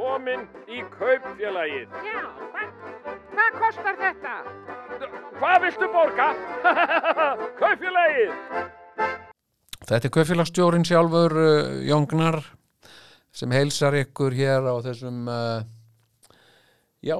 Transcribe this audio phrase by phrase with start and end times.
[0.00, 1.96] komin í kaupfélagið.
[2.06, 2.20] Já,
[2.52, 2.70] hvað,
[3.34, 4.36] hvað kostar þetta?
[5.40, 6.28] Hvað viltu borga?
[7.60, 8.32] kaupfélagið!
[9.90, 12.40] Þetta er kaupfélagsstjórin sjálfur uh, Jóngnar
[13.34, 15.60] sem heilsar ykkur hér á þessum uh,
[17.04, 17.16] já,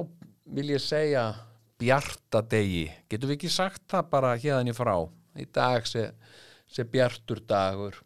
[0.57, 1.29] vil ég segja
[1.81, 2.87] bjartadegi.
[3.11, 4.95] Getum við ekki sagt það bara hérðan í frá?
[5.37, 6.11] Í dag sé,
[6.71, 8.01] sé bjartur dagur.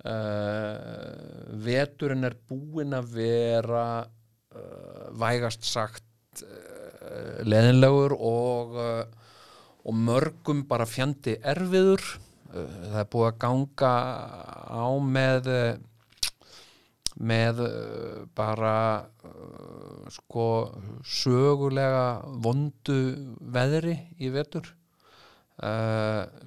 [0.00, 8.78] Uh, veturinn er búinn að vera uh, vægast sagt uh, leðinlegur og,
[9.84, 12.04] og mörgum bara fjandi erfiður.
[12.50, 13.92] Það er búið að ganga
[14.72, 15.50] á með
[17.20, 17.60] með
[18.34, 18.76] bara
[20.10, 20.46] sko
[21.04, 22.98] sögulega vondu
[23.54, 24.72] veðri í vetur.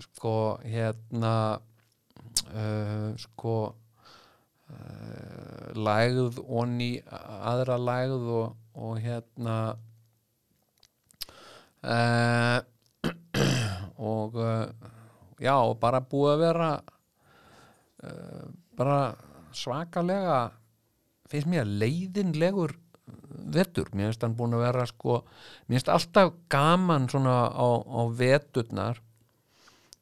[0.07, 1.35] Sko hérna
[2.53, 9.57] uh, sko uh, lægð onni aðra lægð og, og hérna
[11.83, 12.59] uh,
[14.13, 14.37] og
[15.41, 16.71] já, og bara búið að vera
[18.77, 18.97] bara
[19.55, 20.37] svakalega
[21.31, 22.73] finnst mér leiðinlegur
[23.53, 25.21] vetur, mér finnst hann búin að vera sko,
[25.67, 29.01] mér finnst alltaf gaman svona á, á veturnar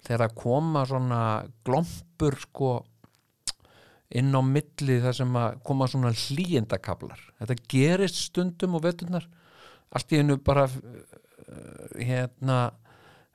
[0.05, 1.21] þegar að koma svona
[1.65, 2.71] glompur sko
[4.17, 9.27] inn á milli þar sem að koma svona hlýjendakablar þetta gerist stundum og veturnar.
[9.91, 12.59] Allt í hennu bara uh, hérna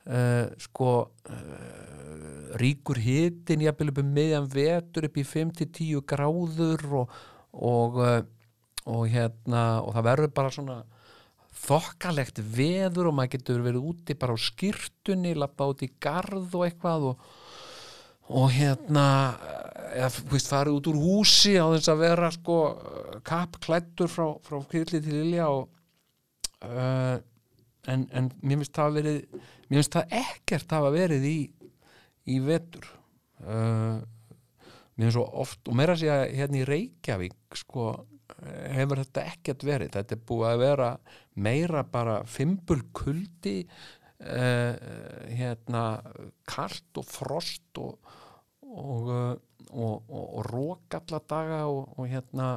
[0.09, 7.17] uh, sko uh, ríkur hitin jafnvel upp um miðjan vetur upp í 5-10 gráður og,
[7.53, 7.99] og,
[8.87, 10.79] og hérna og það verður bara svona
[11.57, 16.67] þokkalegt veður og maður getur verið úti bara á skýrtunni lappa út í garð og
[16.67, 17.29] eitthvað og,
[18.37, 19.07] og hérna
[19.97, 22.59] þú veist, farið út úr húsi á þess að vera sko
[23.27, 25.69] kappklættur frá, frá kvilli til ilja og
[26.67, 27.17] uh,
[27.87, 31.39] en, en mér finnst það verið mér finnst það ekkert hafa verið í
[32.27, 32.89] í vetur.
[33.47, 34.03] Uh,
[34.97, 37.91] mér finnst svo oft og meira að segja hérna í Reykjavík sko
[38.77, 39.95] hefur þetta ekkert verið.
[39.97, 40.91] Þetta er búið að vera
[41.47, 44.73] meira bara fimbul kuldi uh,
[45.33, 45.85] hérna
[46.49, 48.15] kalt og frost og
[48.77, 49.37] og, uh,
[49.73, 52.57] og, og, og rók alla daga og, hérna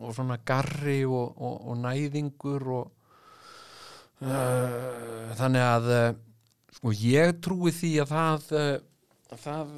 [0.00, 1.36] og svona garri og,
[1.80, 2.90] næðingur og
[4.24, 6.08] uh, þannig að uh,
[6.78, 8.72] sko ég trúi því að það uh,
[9.36, 9.72] það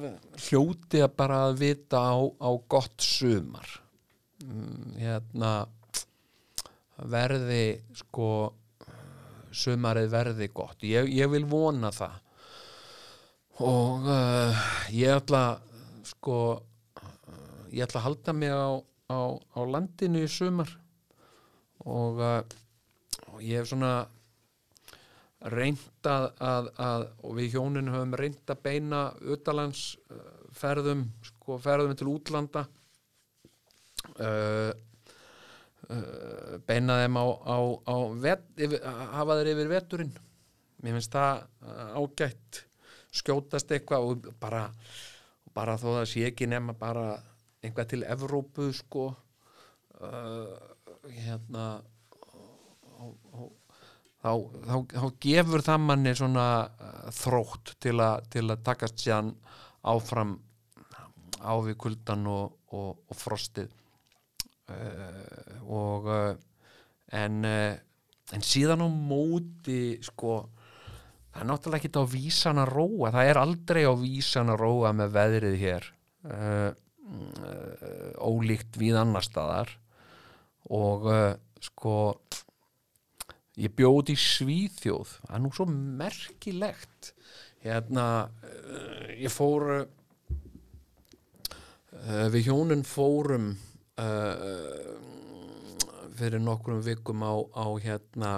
[0.47, 3.77] hljóti að bara að vita á, á gott sumar
[4.45, 5.53] mm, hérna
[7.09, 8.29] verði sko
[9.49, 10.83] sumarið verði gott.
[10.85, 12.17] Ég, ég vil vona það.
[13.65, 15.43] Og uh, ég ætla
[16.07, 16.37] sko
[17.73, 18.79] ég ætla að halda mig á,
[19.11, 20.71] á, á landinu í sumar.
[21.85, 22.41] Og, uh,
[23.33, 23.93] og ég hef svona
[25.53, 30.25] reynt að, að, og við hjónin höfum reynt að beina utalands uh,
[30.55, 32.65] ferðum sko ferðum til útlanda
[34.19, 34.71] uh,
[35.89, 37.57] uh, beina þeim á, á,
[37.89, 38.81] á vet, yfir,
[39.15, 40.17] hafa þeir yfir veturinn.
[40.83, 42.63] Mér finnst það uh, ágætt
[43.19, 44.67] skjótast eitthvað og bara,
[45.55, 47.11] bara þó það sé ekki nema bara
[47.63, 49.09] einhvað til Evrópu sko.
[49.99, 50.53] Uh,
[51.09, 51.65] hérna
[52.99, 53.49] og, og,
[54.21, 54.31] þá,
[54.67, 59.33] þá, þá gefur það manni svona uh, þrótt til, a, til að takast síðan
[59.89, 60.37] áfram
[61.39, 63.71] á við kuldan og, og, og frostið
[65.69, 66.31] og uh,
[67.15, 67.75] en, uh,
[68.33, 70.41] en síðan á móti sko
[71.29, 73.11] það er náttúrulega ekki á vísan að róa.
[73.13, 75.89] Það er aldrei á vísan að róa með veðrið hér.
[76.25, 76.69] Uh,
[77.09, 79.75] uh, ólíkt við annar staðar.
[80.73, 81.95] Og uh, sko
[83.59, 85.15] ég bjóð í Svíþjóð.
[85.27, 87.13] Það er nú svo merkilegt.
[87.59, 88.05] Hérna
[89.19, 89.65] ég fór
[92.31, 93.49] við hjónin fórum
[93.99, 94.95] uh,
[96.19, 98.31] fyrir nokkrum vikum á, á hérna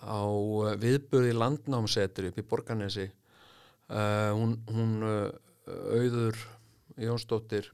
[0.00, 5.30] á uh, viðbörði landnámsetri upp í Borganesi uh, hún, hún uh,
[5.66, 6.38] auður
[7.00, 7.72] Jónsdóttir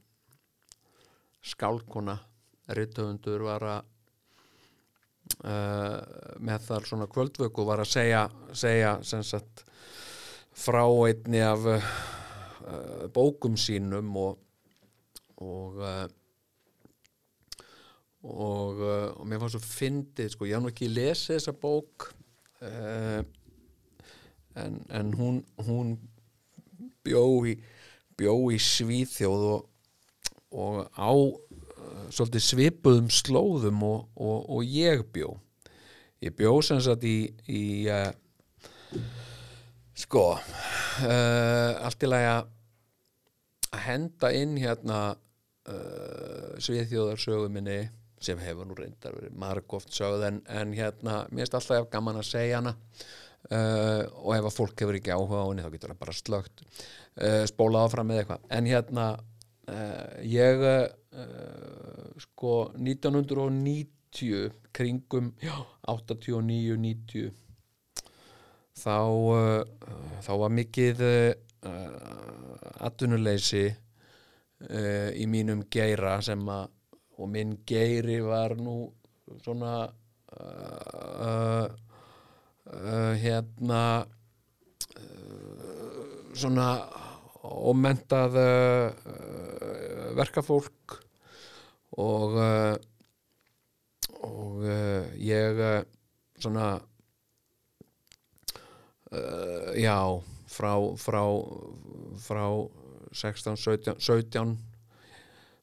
[1.44, 2.14] skálkona
[2.72, 3.88] rittöfundur var að
[5.44, 5.98] uh,
[6.40, 9.64] með þar svona kvöldvöku var að segja, segja sagt
[10.56, 11.90] frá einni af uh,
[13.12, 14.38] bókum sínum og
[15.40, 16.04] og uh,
[18.22, 22.10] og, uh, og mér fannst svo fyndið sko, ég hann ekki lesið þessa bók
[22.62, 23.20] uh,
[24.60, 25.94] en, en hún hún
[27.06, 27.56] bjó í
[28.20, 29.68] bjó í Svíþjóð og,
[30.52, 31.12] og á
[32.12, 35.34] svolítið svipuðum slóðum og, og, og ég bjó.
[36.20, 38.10] Ég bjó sem sagt í, í uh,
[39.96, 47.80] sko uh, allt í lagi að henda inn hérna uh, sviðþjóðarsögu minni
[48.20, 52.28] sem hefur nú reyndar verið margóft sögð en, en hérna, mér finnst alltaf gaman að
[52.28, 52.74] segja hana
[53.48, 56.64] uh, og ef að fólk hefur ekki áhuga á henni þá getur það bara slögt
[56.68, 58.48] uh, spólað áfram með eitthvað.
[58.56, 60.88] En hérna uh, ég uh,
[62.26, 65.54] sko 1990 kringum já,
[65.88, 67.30] 89-90
[68.80, 69.62] þá uh,
[70.26, 71.32] þá var mikið uh,
[72.80, 73.70] atvinnuleysi
[74.60, 76.66] í mínum geira sem að
[77.20, 78.88] og minn geiri var nú
[79.44, 79.74] svona
[80.40, 83.82] uh, uh, hérna
[84.96, 86.00] uh,
[86.32, 86.68] svona
[87.44, 88.88] ómentað uh,
[90.16, 91.00] verkafólk.
[92.00, 92.76] Og uh,
[94.20, 95.82] og uh, ég uh,
[96.40, 96.80] svona
[99.12, 99.96] uh, já
[100.48, 101.24] frá frá
[102.20, 102.44] frá
[103.12, 104.69] 16, 17, 17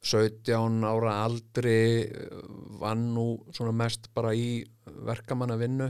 [0.06, 2.44] 17 ára aldri uh,
[2.82, 5.90] vann nú svona mest bara í verkamannavinnu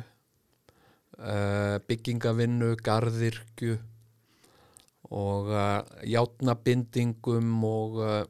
[1.17, 3.77] uh, byggingavinnu, garðirkju
[5.17, 8.23] og uh, játnabindingum og uh,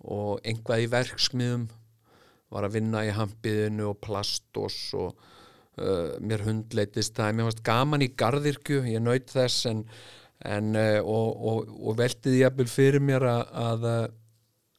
[0.00, 1.66] og einhvað í verksmiðum
[2.50, 5.26] var að vinna í hampiðinu og plastós og
[6.24, 9.82] mér hundleitist það, mér varst gaman í garðirkju, ég naut þess en,
[10.48, 10.72] en
[11.04, 13.84] og, og, og veltiði jafnvel fyrir mér að, að,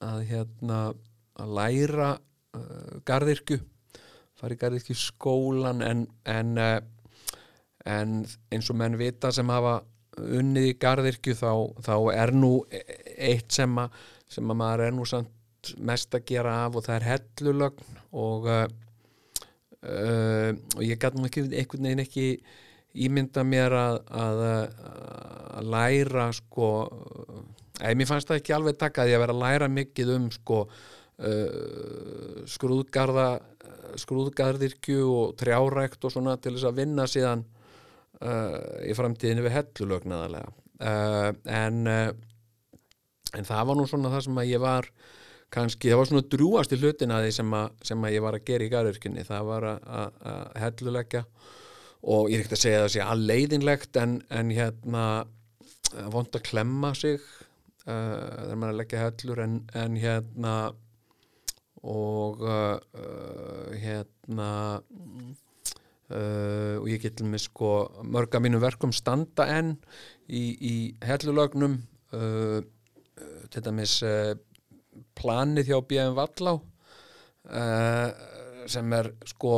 [0.06, 0.80] að hérna
[1.42, 3.60] að læra uh, garðirkju
[4.42, 7.38] fara í garðirkju skólan en, en, uh,
[7.86, 8.22] en
[8.52, 9.80] eins og menn vita sem hafa
[10.22, 11.52] unnið í garðirkju þá,
[11.86, 13.94] þá er nú eitt sem að,
[14.32, 18.50] sem að maður er nú samt mest að gera af og það er hellulögn og
[18.50, 18.66] uh,
[19.86, 22.28] uh, og ég gæti nú ekki einhvern veginn ekki
[23.06, 24.42] ímynda mér að, að,
[25.56, 26.72] að læra sko
[27.82, 30.60] eða mér fannst það ekki alveg taka því að vera að læra mikið um sko
[30.70, 33.30] uh, skrúðgarða
[34.02, 37.46] skrúðgarðirkju og trjárækt og svona til þess að vinna síðan
[38.24, 38.58] uh,
[38.88, 42.12] í framtíðinu við hellulögn aðalega uh, en uh,
[43.38, 44.88] en það var nú svona það sem að ég var
[45.52, 48.38] kannski, það var svona drúast í hlutin að því sem að, sem að ég var
[48.38, 51.24] að gera í garðurkinni það var að, að, að helluleggja
[52.02, 55.06] og ég er ekkert að segja það sé alleiðinlegt en, en hérna
[56.12, 57.24] vond að klemma sig
[57.88, 60.56] uh, þegar maður er að leggja hellur en, en hérna
[61.82, 62.78] og uh,
[63.82, 64.50] hérna
[66.12, 67.72] uh, og ég get með sko
[68.06, 69.74] mörg af mínum verkum standa enn
[70.30, 70.76] í, í
[71.06, 71.80] hellulögnum
[72.14, 72.60] uh,
[73.52, 74.00] til dæmis
[75.18, 76.14] planið hjá B.M.
[76.18, 76.54] Vallá
[78.72, 79.54] sem er sko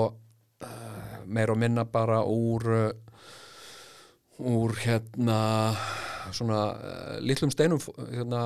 [1.25, 2.65] meir og minna bara úr
[4.43, 5.39] úr hérna
[6.37, 7.81] svona uh, litlum steinum
[8.11, 8.43] hérna,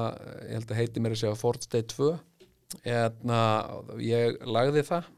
[0.47, 2.11] ég held að heiti mér að segja Ford State 2
[2.83, 3.41] hérna,
[4.03, 5.11] ég lagði það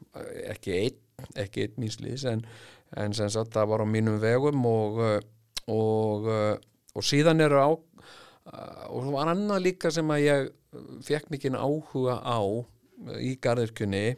[0.52, 1.00] ekki einn,
[1.40, 2.44] ekki einn mínsliðis en,
[2.98, 5.20] en sagt það var á mínum vegum og uh,
[5.70, 6.24] og,
[6.96, 10.48] og síðan eru á og það var annað líka sem að ég
[11.06, 12.40] fekk mikinn áhuga á
[13.20, 14.16] í garðirkunni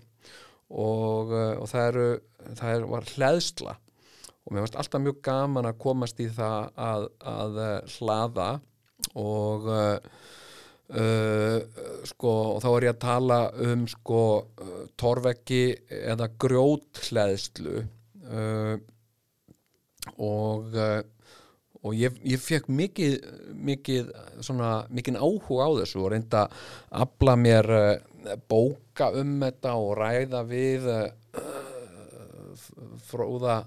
[0.73, 2.07] og, og það, eru,
[2.57, 3.75] það er, var hlæðsla
[4.43, 8.51] og mér varst alltaf mjög gaman að komast í það að, að uh, hlaða
[9.19, 9.97] og uh,
[12.05, 14.23] sko og þá er ég að tala um sko
[15.01, 15.65] torveggi
[16.13, 18.77] eða grjót hlæðslu uh,
[20.19, 20.77] og
[21.83, 23.15] og ég, ég fekk mikið,
[23.59, 24.11] mikið
[24.45, 26.53] svona, mikið áhuga á þessu og reynda að
[27.09, 27.67] afla mér
[28.49, 31.09] bóka um þetta og ræða við uh,
[33.09, 33.63] fróða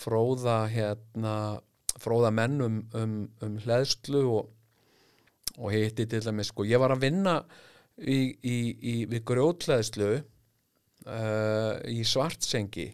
[0.00, 1.34] fróða hérna
[2.00, 4.50] fróða menn um, um, um hleðslu og,
[5.58, 7.36] og hitti til dæmis sko, ég var að vinna
[8.00, 12.88] í, í, í, við grjótleðslu uh, í svartsengi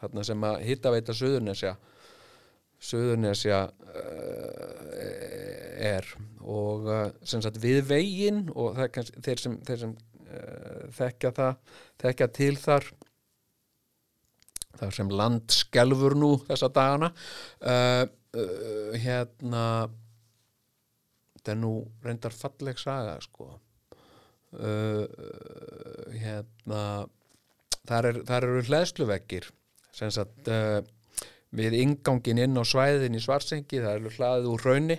[0.00, 1.76] þarna sem að hitta veita Suðurnesja
[2.80, 4.92] Suðurnesja uh,
[5.80, 6.06] er.
[6.40, 12.30] Og uh, sem sagt við veginn og þeir sem, þeir sem uh, þekkja það, þekkja
[12.40, 12.88] til þar
[14.80, 17.12] þar sem land skelfur nú þessa dagana.
[17.60, 19.64] Uh, uh, hérna
[21.36, 23.52] þetta er nú reyndar falleg saga sko.
[24.50, 25.04] Uh,
[26.10, 26.80] hérna
[27.86, 29.46] þar, er, þar eru hlæðsluveggir
[29.94, 30.80] sem sagt uh,
[31.54, 34.98] við ingangin inn á svæðin í Svarsengi, það er hlaðið úr raunni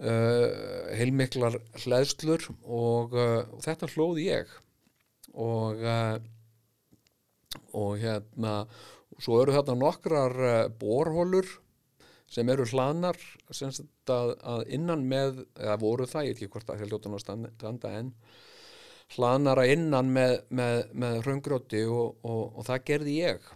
[0.00, 0.48] uh,
[0.96, 4.56] heilmiklar hlæðslur og uh, þetta hlóð ég.
[5.36, 6.16] Og uh,
[7.76, 8.58] og hérna
[9.22, 11.48] svo eru þarna nokkrar uh, borhólur
[12.30, 13.18] sem eru hlaðnar
[13.54, 13.70] sem
[14.10, 17.92] að, að innan með eða voru það, ég ekki hvort það er hljótan að standa,
[18.00, 18.10] en
[19.14, 23.48] hlaðnara innan með, með, með raungróti og, og, og það gerði ég.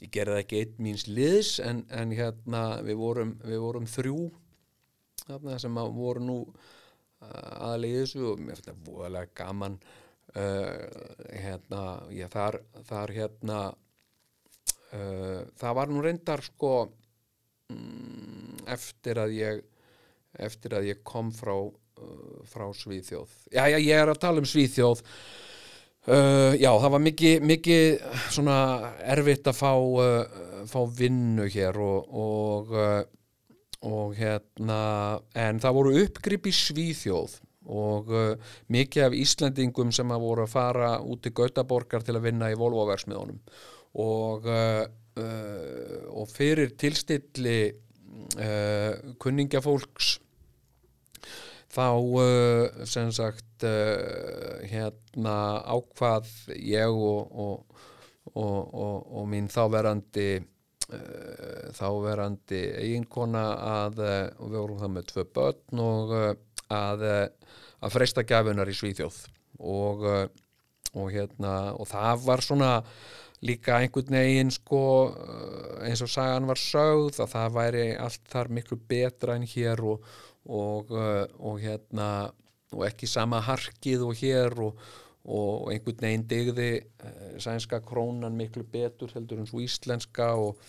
[0.00, 4.18] Ég gerði ekki einn míns liðs en, en hérna við vorum, við vorum þrjú
[5.60, 6.38] sem að voru nú
[7.20, 9.76] aðlega í þessu og mér finnst það voðalega gaman
[10.36, 10.72] uh,
[11.34, 11.84] hérna
[12.14, 13.58] ég, þar, þar hérna
[14.94, 16.74] uh, það var nú reyndar sko
[17.72, 19.62] mm, eftir að ég
[20.38, 23.30] eftir að ég kom frá uh, frá Svíþjóð.
[23.50, 25.02] Já, já, ég er að tala um Svíþjóð.
[26.08, 27.82] Uh, já, það var mikið mikið
[28.32, 28.58] svona
[29.12, 30.38] erfitt að fá uh,
[30.70, 33.02] fá vinnu hér og og, uh,
[33.84, 34.80] og hérna
[35.36, 37.36] en það voru uppgrip í Svíþjóð
[37.70, 42.26] og uh, mikið af Íslendingum sem að voru að fara út í Gautaborgar til að
[42.26, 43.38] vinna í Volvo-versmiðunum
[44.00, 44.84] og uh,
[45.18, 50.18] uh, og fyrir tilstilli uh, kunningjafólks
[51.70, 56.24] þá uh, sem sagt hérna ákvað
[56.56, 57.82] ég og, og,
[58.32, 63.44] og, og, og mín þáverandi uh, þáverandi eiginkona
[63.84, 66.14] að og við vorum það með tvö börn og
[66.70, 67.26] að, uh,
[67.80, 69.18] að freysta gafunar í Svíþjóð.
[69.60, 70.26] Og, uh,
[70.96, 72.70] og hérna og það var svona
[73.44, 78.50] líka einhvern veginn sko uh, eins og sagan var sögð að það væri allt þar
[78.56, 80.04] miklu betra en hér og,
[80.48, 82.08] og, uh, og hérna
[82.70, 84.84] og ekki sama harkið og hér og,
[85.26, 86.70] og einhvern veginn digði
[87.42, 90.60] sænska krónan miklu betur heldur en svo íslenska og,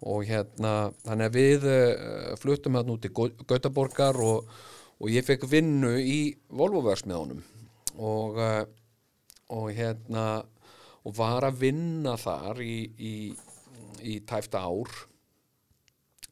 [0.00, 1.66] og hérna þannig að við
[2.40, 4.48] fluttum hann út í Gau- Gautaborgar og,
[5.02, 6.18] og ég fekk vinnu í
[6.54, 7.42] Volvoversmiðunum
[7.98, 8.62] og, uh,
[9.50, 10.26] og hérna
[11.02, 13.14] og var að vinna þar í, í,
[14.06, 14.92] í tæfta ár.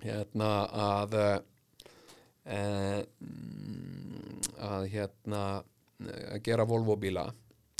[0.00, 1.40] Hérna að uh,
[4.70, 5.42] að hérna
[6.30, 7.26] að gera Volvo bíla.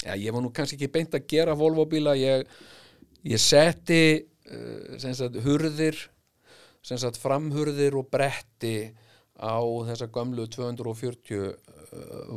[0.03, 2.13] Já, ég var nú kannski ekki beint að gera Volvo bíla.
[2.19, 2.43] Ég,
[3.23, 5.97] ég setti uh, sagt hurðir
[6.81, 8.91] sagt framhurðir og bretti
[9.41, 9.57] á
[9.89, 11.55] þessa gömlu 240 uh,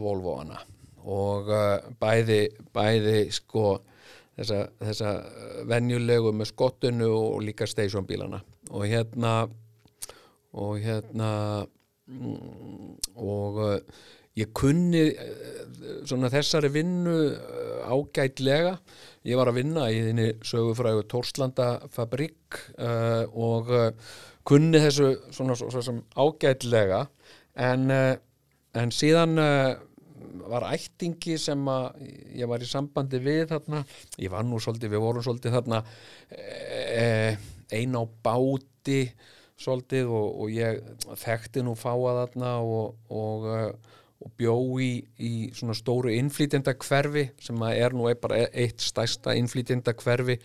[0.01, 0.63] Volvoana
[1.05, 3.77] og uh, bæði, bæði sko
[4.39, 5.13] þessa, þessa
[5.69, 8.41] venjulegu með skottinu og líka stationbílana
[8.73, 9.37] og hérna
[10.55, 11.31] og hérna
[12.07, 13.79] mm, og uh,
[14.39, 15.65] ég kunni uh,
[16.07, 18.77] svona þessari vinnu uh, ágætlega.
[19.25, 23.91] Ég var að vinna í þinni sögufrægu Tórslanda fabrik uh, og uh,
[24.47, 27.05] kunni þessu svona svo, svo sem ágætlega
[27.55, 28.15] en, uh,
[28.81, 29.75] en síðan uh,
[30.51, 32.03] var ættingi sem að
[32.37, 33.85] ég var í sambandi við þarna
[34.21, 35.81] ég var nú svolítið, við vorum svolítið þarna
[36.35, 37.07] e,
[37.73, 39.01] ein á báti
[39.61, 40.81] svolítið og, og ég
[41.21, 47.29] þekkti nú fáa þarna og, og, eh, og bjó í, í svona stóru innflýtjenda hverfi
[47.43, 50.41] sem að er nú eitt stærsta innflýtjenda hverfi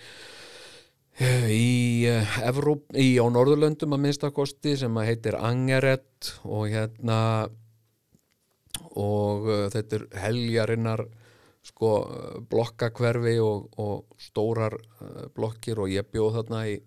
[1.19, 7.19] í, uh, Evróp, í á Norðurlöndum að minnstakosti sem að heitir Angeret og hérna
[8.95, 11.03] og uh, þetta er heljarinnar
[11.69, 11.89] sko
[12.49, 16.77] blokkakverfi og, og stórar uh, blokkir og ég bjóð þarna í,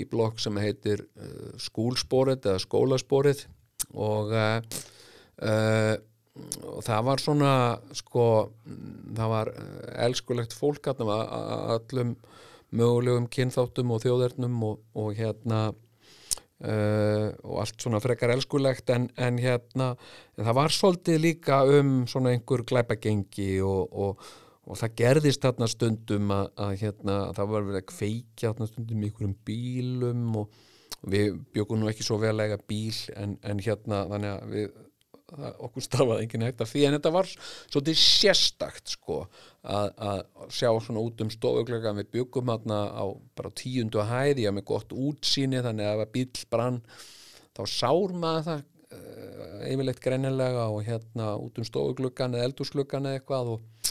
[0.00, 1.06] í blokk sem heitir
[1.62, 3.46] skúlsporið eða skólasporið
[3.94, 4.58] og uh,
[5.40, 7.52] og það var svona
[7.96, 8.24] sko
[9.16, 9.50] það var
[10.04, 12.12] elskulegt fólk þarna af a- allum
[12.76, 15.70] mögulegum kynþáttum og þjóðernum og, og hérna
[16.60, 19.94] Uh, og allt svona frekar elskulegt en, en hérna,
[20.36, 24.26] en það var svolítið líka um svona einhver glæpagengi og, og,
[24.68, 29.00] og það gerðist þarna stundum að, að hérna, það var verið að kveikja þarna stundum
[29.00, 30.60] í einhverjum bílum og,
[31.08, 34.70] við bjögum nú ekki svo vel að eiga bíl en, en hérna þannig að við
[35.62, 39.20] okkur stafaði enginn hægt af því en þetta var svolítið sérstakt sko
[39.60, 40.20] að, að
[40.56, 43.04] sjá svona út um stofuglega við byggum þarna á
[43.36, 46.82] bara tíundu hæð, ég haf með gott útsýni þannig að ef að bíl brann
[47.56, 48.62] þá sár maður það
[48.96, 53.90] uh, yfirleitt greinilega og hérna út um stofugluggan eða eldúsgluggan eða eitthvað og,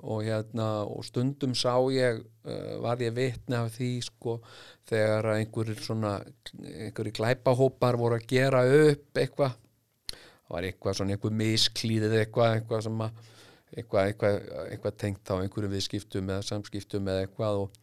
[0.00, 4.38] og hérna og stundum sá ég uh, var ég vitni af því sko
[4.88, 6.14] þegar einhverjir svona
[6.56, 9.60] einhverjir glæpahópar voru að gera upp eitthvað.
[10.42, 13.28] Það var eitthvað svona einhver misklíðið eitthvað eitthvað sem að
[13.72, 14.38] eitthvað, eitthvað,
[14.68, 17.78] eitthvað tengt á einhverjum viðskiptum eða samskiptum eða eitthvað og,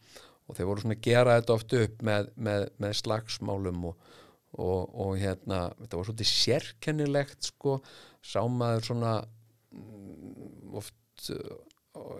[0.46, 4.10] og þeir voru svona að gera þetta oft upp með, með, með slagsmálum og,
[4.54, 7.78] og, og hérna þetta var svolítið sérkennilegt sko,
[8.22, 9.14] sá maður svona
[9.74, 11.56] mm, oft uh,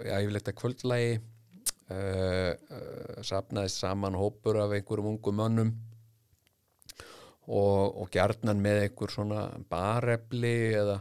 [0.06, 5.72] já, yfirleitt að kvöldlægi uh, uh, sapnaðist saman hópur af einhverjum ungum mönnum
[7.50, 11.00] og, og gjarnan með einhver svona barefli eða,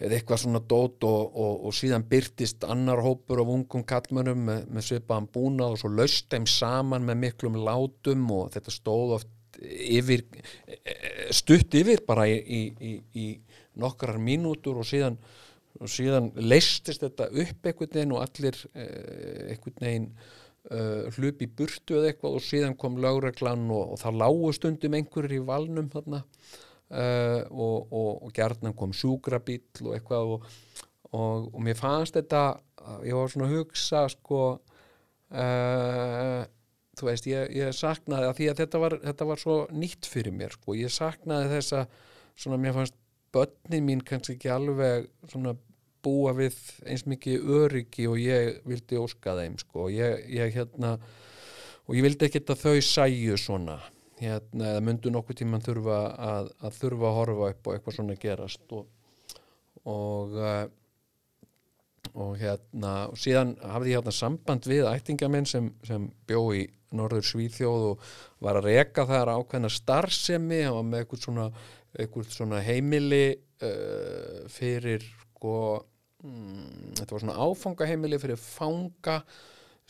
[0.00, 4.62] eða eitthvað svona dót og, og, og síðan byrtist annar hópur af ungum kallmönnum með,
[4.72, 9.36] með svipaðan búna og svo laust þeim saman með miklum látum og þetta stóð oft
[9.60, 10.24] yfir,
[11.36, 13.26] stutt yfir bara í, í, í,
[13.80, 15.18] nokkrar mínútur og síðan,
[15.80, 20.08] og síðan leistist þetta upp einhvern veginn og allir eh, einhvern veginn
[20.70, 24.98] uh, hlup í burtu eða eitthvað og síðan kom lögreglan og, og það lágu stundum
[24.98, 26.24] einhverjir í valnum þarna
[26.90, 30.48] uh, og, og, og gerðnan kom sjúkrabíll og eitthvað og,
[31.16, 32.44] og mér fannst þetta
[33.06, 36.42] ég var svona að hugsa sko uh,
[37.00, 40.34] þú veist, ég, ég saknaði að því að þetta var, þetta var svo nýtt fyrir
[40.36, 41.84] mér sko, ég saknaði þessa
[42.40, 42.96] svona mér fannst
[43.34, 45.54] börnin mín kannski ekki alveg svona
[46.04, 46.56] búa við
[46.88, 49.88] eins mikið öryggi og ég vildi óska þeim sko.
[49.92, 50.96] Ég, ég hérna
[51.86, 53.78] og ég vildi ekki að þau sæju svona
[54.20, 56.00] hérna eða myndu nokkuð tíman þurfa
[56.30, 58.88] að, að þurfa að horfa upp og eitthvað svona gerast og
[59.88, 60.66] og uh,
[62.18, 66.64] og hérna og síðan hafði ég hérna samband við ættingamenn sem, sem bjó í
[66.96, 68.08] Norður Svíþjóð og
[68.42, 71.44] var að reka þar ákveðna starfsemi og með eitthvað svona,
[71.94, 75.54] eitthvað svona heimili uh, fyrir sko
[76.24, 79.20] mm, þetta var svona áfangaheimili fyrir fanga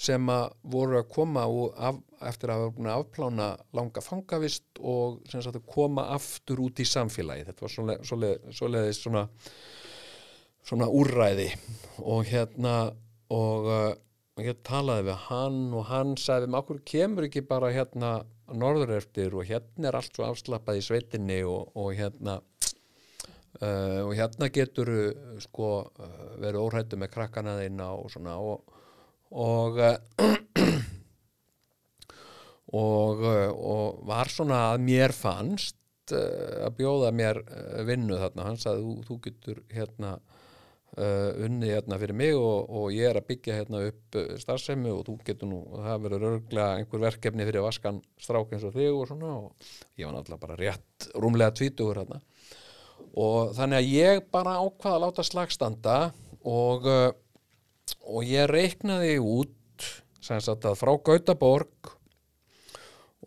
[0.00, 1.44] sem að voru að koma
[1.76, 1.98] af,
[2.30, 7.50] eftir að hafa búin að afplána langa fangavist og sagt koma aftur út í samfélagi
[7.50, 9.26] þetta var svoleið, svoleið, svoleiðis svona
[10.66, 11.48] svona úrræði.
[12.04, 12.74] Og hérna
[13.30, 13.68] og
[14.40, 18.12] ég talaði við hann og hann sagði við okkur kemur ekki bara hérna
[18.50, 22.38] norður eftir og hérna er allt svo afslappað í sveitinni og, og hérna
[23.60, 24.90] uh, og hérna getur
[25.44, 28.79] sko uh, verið óhættu með krakkana þeina og svona og
[29.30, 29.78] og
[32.80, 35.76] og, og var svona að mér fannst
[36.10, 37.38] að bjóða mér
[37.86, 40.18] vinnu þarna, hann sagði þú, þú getur hérna
[40.90, 45.04] Uh, unni hérna fyrir mig og, og ég er að byggja hérna upp starfsemi og
[45.06, 49.06] þú getur nú, það verður örglega einhver verkefni fyrir vaskan strák eins og þig og
[49.06, 49.36] svona.
[49.38, 52.18] Og ég var náttúrulega bara rétt rúmlega tvítugur hérna
[53.18, 55.96] og þannig að ég bara ákvaða að láta slagstanda
[56.46, 57.06] og uh,
[58.04, 59.88] og ég reiknaði út
[60.20, 61.92] sem sagt að frá Gautaborg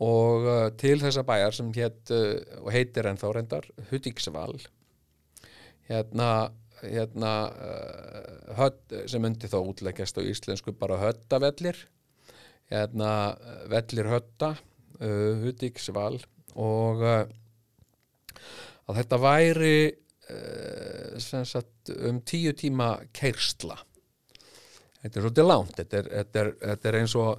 [0.04, 2.13] og uh, til þessa bæjar sem hétt
[2.62, 4.58] og heitir ennþá reyndar Hudiksval
[5.89, 6.52] hérna
[6.84, 11.78] hérna uh, hödd, sem myndi þá útleggjast á íslensku bara höttavellir.
[12.71, 13.10] Hérna
[13.71, 16.19] vellir hötta uh, Hudiksval
[16.60, 17.26] og uh,
[18.88, 19.76] að þetta væri
[21.19, 23.76] sagt, um tíu tíma keirsla
[25.04, 27.30] þetta er svolítið lánt þetta er, þetta er, þetta er eins og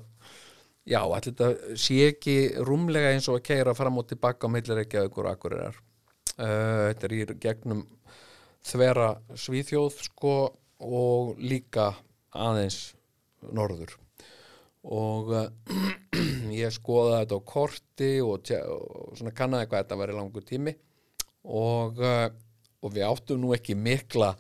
[0.84, 2.36] já, allir þetta sé ekki
[2.68, 5.82] rúmlega eins og að keira fram og tilbaka á millir ekki að ykkur akkur er
[6.34, 7.84] þetta er í gegnum
[8.64, 10.34] þvera Svíþjóð sko
[10.84, 11.92] og líka
[12.34, 12.94] aðeins
[13.54, 13.94] norður.
[14.84, 15.46] Og uh,
[16.62, 20.74] ég skoða þetta á korti og, og svona kannaði hvað þetta væri langur tími.
[21.44, 22.28] Og, uh,
[22.84, 24.34] og við áttum nú ekki mikla,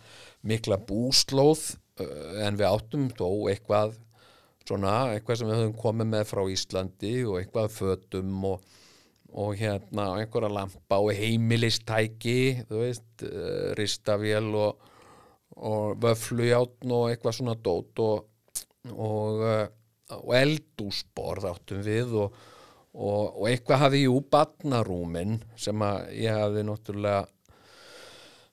[0.44, 1.74] mikla búslóð.
[1.74, 3.98] uh, en við áttum þó eitthvað
[4.66, 8.64] svona, eitthvað sem við höfum komið með frá Íslandi og eitthvað fötum og
[9.34, 14.90] og hérna einhverja lampa og heimilistæki þú veist, uh, ristavél og,
[15.58, 18.28] og vöflujátn og eitthvað svona dót og,
[18.94, 19.42] og,
[20.20, 22.38] og eldúsborð áttum við og,
[23.48, 27.26] eitthvað hafi jú batnarúmin sem að ég hafi náttúrulega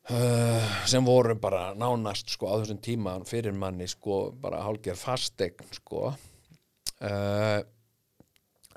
[0.10, 5.76] uh, sem voru bara nánast sko á þessum tíma fyrir manni sko bara hálfgerð fastegn
[5.78, 6.12] sko.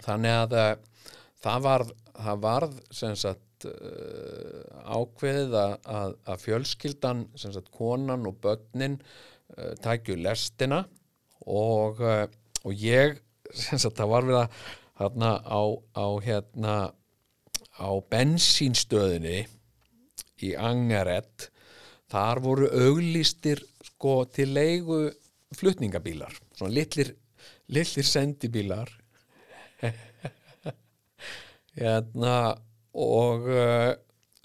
[0.04, 0.54] Þannig að
[1.44, 2.78] það varð, það varð
[3.20, 4.64] sagt, uh,
[4.96, 5.74] ákveðið að,
[6.24, 10.84] að, fjölskyldan, sagt, konan og börnin uh, tækju lestina
[11.44, 12.24] og, uh,
[12.64, 13.18] og ég,
[13.60, 14.58] sagt, það var við að
[15.00, 15.62] hérna á,
[15.98, 16.76] á, hérna,
[17.74, 19.44] á bensínstöðinni
[20.42, 21.48] í Angaret,
[22.10, 25.06] þar voru auglýstir sko til leigu
[25.54, 27.12] flutningabílar, svona litlir,
[27.74, 28.90] litlir sendibílar.
[31.74, 32.38] Hérna
[32.94, 33.90] og uh,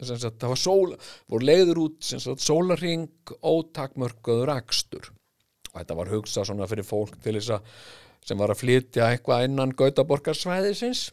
[0.02, 0.93] sagt, það var sól,
[1.30, 3.10] voru leiður út sólaring
[3.45, 5.12] ótakmörkuður akstur
[5.69, 7.73] og þetta var hugsað svona fyrir fólk til þess að
[8.25, 11.10] sem var að flytja eitthvað innan Gautaborgarsvæðisins.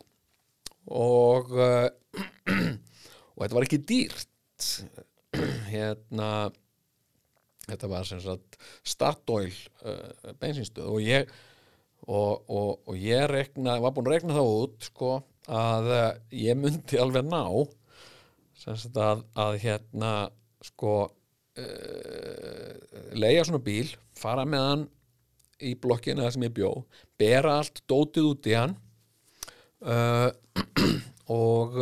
[0.87, 1.89] Og uh,
[3.37, 4.31] og þetta var ekki dýrt
[5.73, 6.31] hérna
[7.67, 11.31] þetta var sem sagt Statoil uh, bensinstöð og ég
[12.07, 15.13] og, og, og ég rekna, var búin að rekna það út sko
[15.51, 17.43] að uh, ég myndi alveg ná
[18.57, 20.13] sem sagt að, að hérna
[20.65, 22.73] sko uh,
[23.19, 24.87] leia svona bíl fara með hann
[25.67, 26.73] í blokkina sem ég bjó
[27.19, 28.77] bera allt dótið út í hann
[29.83, 30.31] uh,
[31.41, 31.79] og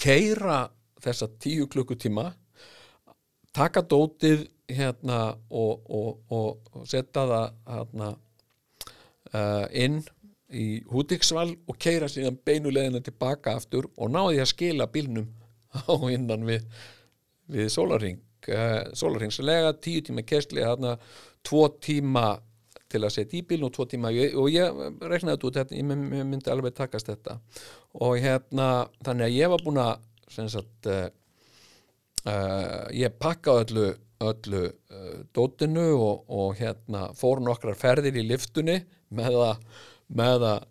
[0.00, 0.64] keira
[1.04, 2.30] þessa tíu klukkutíma
[3.56, 8.10] taka dótið hérna og, og, og, og setja það hérna
[9.34, 10.00] uh, inn
[10.50, 15.28] í Húdiksvall og keira síðan beinulegina tilbaka aftur og náði að skila bílnum
[15.90, 16.66] á innan við,
[17.50, 20.96] við sólarring uh, sólarringslega, tíu tíma kersli hérna
[21.46, 22.38] tvo tíma
[22.90, 26.24] til að setja í bíln og tvo tíma og ég reknaði þetta út, ég my-
[26.26, 27.36] myndi alveg takast þetta.
[28.02, 29.92] Og hérna þannig að ég var búin að
[30.34, 31.06] sagt uh,
[32.24, 33.86] uh, ég pakkaði öllu,
[34.30, 39.64] öllu uh, dótinu og, og hérna fór nokkrar ferðir í liftunni með það,
[40.20, 40.68] með það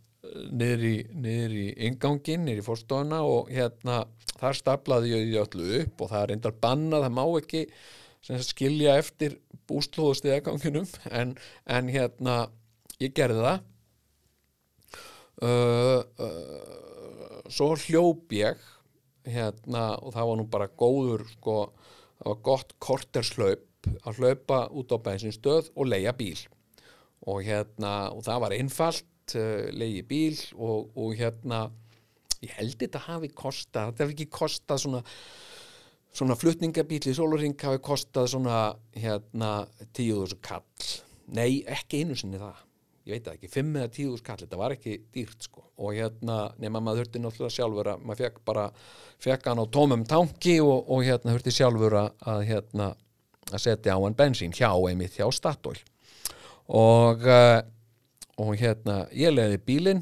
[0.60, 0.96] niður í,
[1.64, 4.04] í ingangin, niður í fórstofuna og hérna
[4.40, 7.64] þar staflaði ég því öllu upp og það er reyndar bannað, það má ekki
[8.46, 9.38] skilja eftir
[9.70, 12.36] bústlóðustiðaganginum en, en hérna
[13.00, 13.66] ég gerði það.
[15.40, 18.60] Uh, uh, svo hljóp ég
[19.32, 21.58] hérna og það var nú bara góður sko,
[22.20, 26.38] það var gott korterslaup að hlaupa út á bensinstöð og leia bíl.
[27.28, 31.68] Og hérna og það var einfalt uh, leigi bíl og, og hérna
[32.40, 35.04] ég held þetta hafi kostað þetta hafi ekki kostað svona
[36.16, 38.62] svona flutningabíl í Sólurring hafi kostað svona
[38.98, 40.66] hérna tíuðus kall.
[41.30, 42.66] Nei, ekki einu sinni það
[43.10, 45.66] ég veit ekki, fimm eða tíuðus kall þetta var ekki dýrt sko.
[45.82, 48.66] Og hérna nema maður þurfti náttúrulega sjálfur að maður fekk bara,
[49.26, 52.94] fekk hann á tómum tanki og, og hérna þurfti sjálfur að, hérna
[53.50, 55.80] að setja á hann bensín hjá einmitt hjá Statoil.
[56.70, 57.60] Og uh,
[58.40, 60.02] og hérna ég leiði bílinn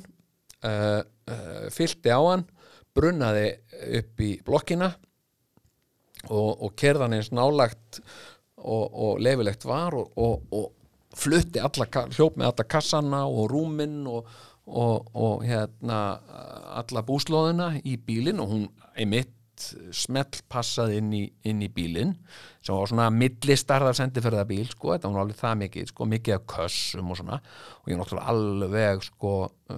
[0.65, 2.45] uh, uh, fyllti á hann
[2.97, 3.49] brunnaði
[3.99, 4.91] upp í blokkina
[6.29, 8.01] og, og kerðan eins nálagt
[8.57, 10.73] og, og leifilegt var og, og
[11.17, 14.27] flutti hljóp með alla kassana og rúminn og,
[14.67, 16.01] og, og hérna
[16.77, 19.33] alla búslóðina í bílinn og hún einmitt
[19.95, 22.13] smell passaði inn í, inn í bílinn
[22.61, 27.11] sem var svona millistarðar sendiferðabíl sko, þetta var alveg það mikið sko, mikið af kössum
[27.13, 27.39] og svona.
[27.81, 29.33] Og ég náttúrulega alveg sko,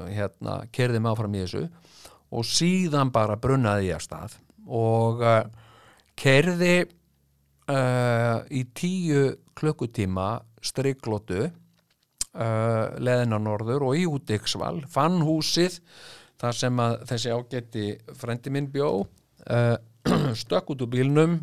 [0.10, 1.64] hérna, kerði mig áfram í þessu.
[2.36, 4.38] Og síðan bara brunnaði ég af stað
[4.70, 5.44] og uh,
[6.20, 6.84] kerði
[7.70, 9.26] uh, í tíu
[9.58, 10.30] klukkutíma
[10.64, 15.80] striklótu uh, leðina norður og í útiksval fann húsið
[16.40, 17.86] þar sem að þessi ágætti
[18.18, 19.78] frendi minn bjó uh,
[20.42, 21.40] stökk út úr bílnum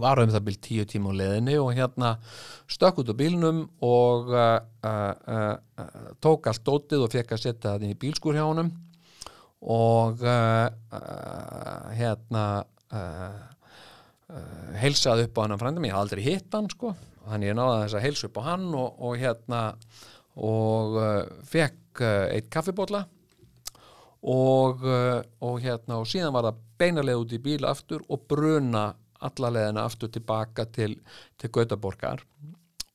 [0.00, 2.14] var um það bíl tíu tíma á leðinni og hérna
[2.70, 4.56] stökk út úr bílnum og uh,
[4.88, 8.72] uh, uh, tók allt dótið og fekk að setja það inn í bílskur hjá honum
[9.62, 10.24] og
[11.94, 12.42] hérna
[14.32, 16.94] uh, heilsaði upp á hann frændum, ég hafði aldrei hitt hann sko,
[17.26, 19.60] þannig ég náði þess að heilsa upp á hann og, og hérna
[20.42, 23.04] og uh, fekk uh, eitt kaffibólla
[24.22, 28.90] og, uh, og hérna og síðan var það beinarlega út í bíl aftur og bruna
[29.22, 30.96] alla leðina aftur tilbaka til,
[31.38, 32.24] til Gautaborgar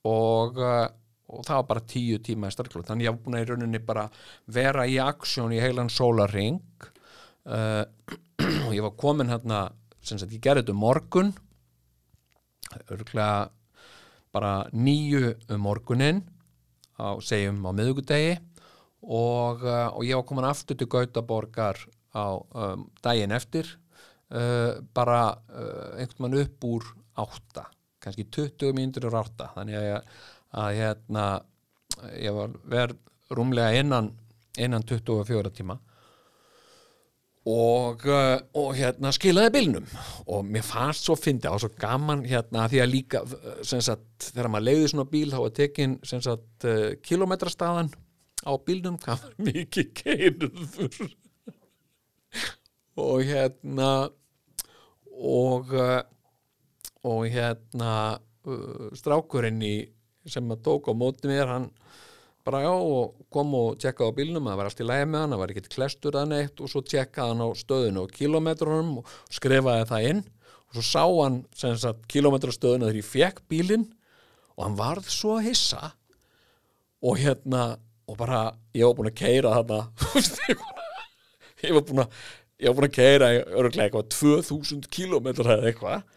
[0.08, 3.50] og, og það var bara tíu tíma í starklóð þannig ég var búin að í
[3.52, 4.06] rauninni bara
[4.52, 6.60] vera í aksjón í heilan sólarring
[7.48, 7.84] uh,
[8.66, 9.68] og ég var komin hérna
[10.08, 11.34] sem sagt ég gerði þetta um morgun.
[12.88, 13.50] Örgulega
[14.36, 16.22] bara nýju um morgunin
[17.00, 18.38] á, segjum á miðugudegi
[19.08, 21.80] og, uh, og ég var komin aftur til Gautaborgar
[22.12, 23.70] á um, daginn eftir
[24.34, 27.68] uh, bara uh, einhvern mann upp úr átta,
[28.04, 30.10] kannski 20 mínútur úr átta, þannig að,
[30.62, 31.26] að hérna,
[32.20, 33.00] ég var verð
[33.34, 34.12] rúmlega innan,
[34.58, 35.80] innan 24 tíma
[37.48, 39.88] og, uh, og hérna skilaði bílnum.
[40.34, 43.24] Og mér fannst svo fyndi á svo gaman hérna því að líka
[43.66, 46.76] sem sagt, þegar maður leiði svona bíl þá var tekin uh,
[47.08, 47.94] kilometrastaðan
[48.44, 51.10] á bílnum hvað var mikið keirður
[52.98, 53.90] og hérna
[55.18, 55.74] og
[57.08, 57.92] og hérna
[58.48, 59.76] uh, strákurinn í
[60.28, 61.70] sem að tók á móti mér hann
[62.48, 65.34] bara já og kom og tjekkaði á bílnum það var allt í lægi með hann,
[65.36, 69.14] það var ekkert klestur að neitt og svo tjekkaði hann á stöðinu og kilometrunum og
[69.38, 70.24] skrifaði það inn.
[70.68, 71.42] Og svo sá hann
[72.12, 73.86] kilometrastöðinu þegar ég fekk bílinn
[74.56, 75.94] og hann varð svo hissa.
[77.04, 78.42] Og hérna og bara
[78.76, 79.80] ég var búin að keira þarna
[81.66, 82.22] ég var búin að
[82.58, 86.08] ég var búin að keira örglega eitthvað 2000 kilometra eða eitthvað.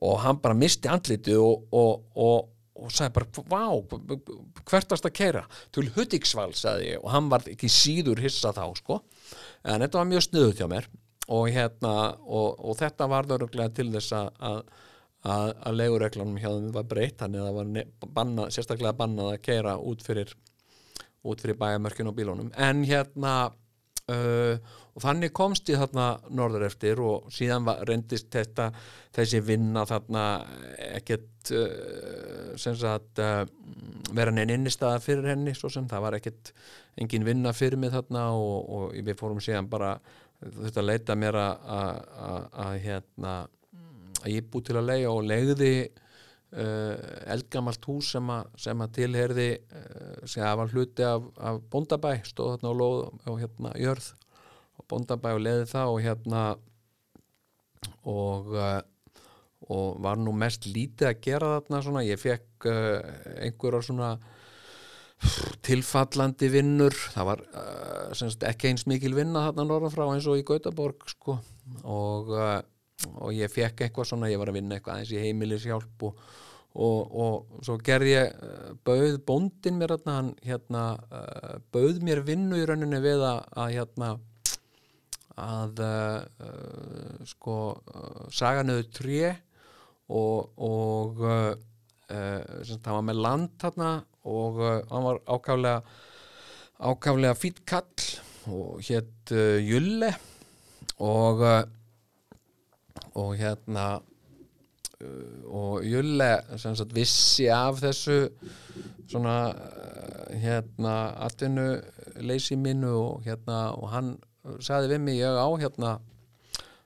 [0.00, 2.48] Og hann bara misti andliti og, og, og,
[2.80, 3.64] og sagði bara, vá,
[4.70, 8.64] hvert varst að keira til Hudiksvall, sagði ég og hann var ekki síður hissa þá,
[8.80, 9.00] sko.
[9.64, 10.90] En þetta var mjög snuðut hjá mér.
[11.30, 11.94] Og hérna,
[12.26, 14.62] og, og þetta var þöruglega til þess að,
[15.22, 19.76] að leigureglanum hjá þeim var breytt þannig að það var bannað, sérstaklega bannað að keira
[19.78, 20.34] út fyrir
[21.20, 22.50] fyrir bæjarmörkin og bílunum.
[22.56, 23.34] En hérna
[24.10, 24.56] uh,
[24.94, 28.70] og þannig komst ég þarna norður eftir og síðan var, reyndist þetta
[29.16, 30.24] þessi vinna þarna
[30.96, 33.44] ekkert uh, sem sagt uh,
[34.16, 36.52] vera neinn innistæða fyrir henni svo sem það var ekkert
[37.00, 39.94] engin vinna fyrir mig þarna og, og við fórum síðan bara
[40.40, 43.34] þetta leita mér að- hérna
[44.20, 46.96] að ég búið til að leiða og leiði uh,
[47.32, 52.16] eldgamalt hús sem, a, sem að tilherði uh, sem að var hluti af, af bóndabæ
[52.28, 52.98] stóð þarna á lóð
[53.30, 54.10] og hérna jörð
[54.80, 56.44] og bóndabæ og leiði það og hérna
[58.08, 58.80] og uh,
[59.70, 62.98] og var nú mest lítið að gera þarna svona, ég fekk uh,
[63.44, 64.10] einhverjar svona
[65.66, 66.96] tilfallandi vinnur.
[67.12, 71.04] Það var uh, semst, ekki eins mikil vinna þarna norðan frá eins og í Gautaborg
[71.12, 71.38] sko.
[71.84, 72.32] og,
[73.20, 76.24] og ég fekk eitthvað svona, ég var að vinna eitthvað aðeins í heimilishjálp og,
[76.74, 78.42] og, og svo gerði ég
[78.86, 80.82] bauð bóndin mér hann hérna
[81.70, 84.16] bauð mér vinnu í rauninni við að hérna
[85.40, 89.32] að uh, sko uh, saga niður tré
[90.10, 91.52] og, og uh,
[92.08, 93.90] sagt, hann var með land þarna
[94.30, 94.58] og
[94.90, 95.76] hann var ákaflega
[96.80, 98.08] ákaflega fýtt kall
[98.50, 100.10] og hétt Julle
[101.00, 101.44] og
[103.14, 103.84] og hérna
[105.46, 108.18] og Julle sagt vissi af þessu
[109.08, 109.36] svona
[110.42, 111.68] hérna atvinnu
[112.20, 114.10] leysi mínu og hérna og hann
[114.64, 115.96] sagði við mig ég á hérna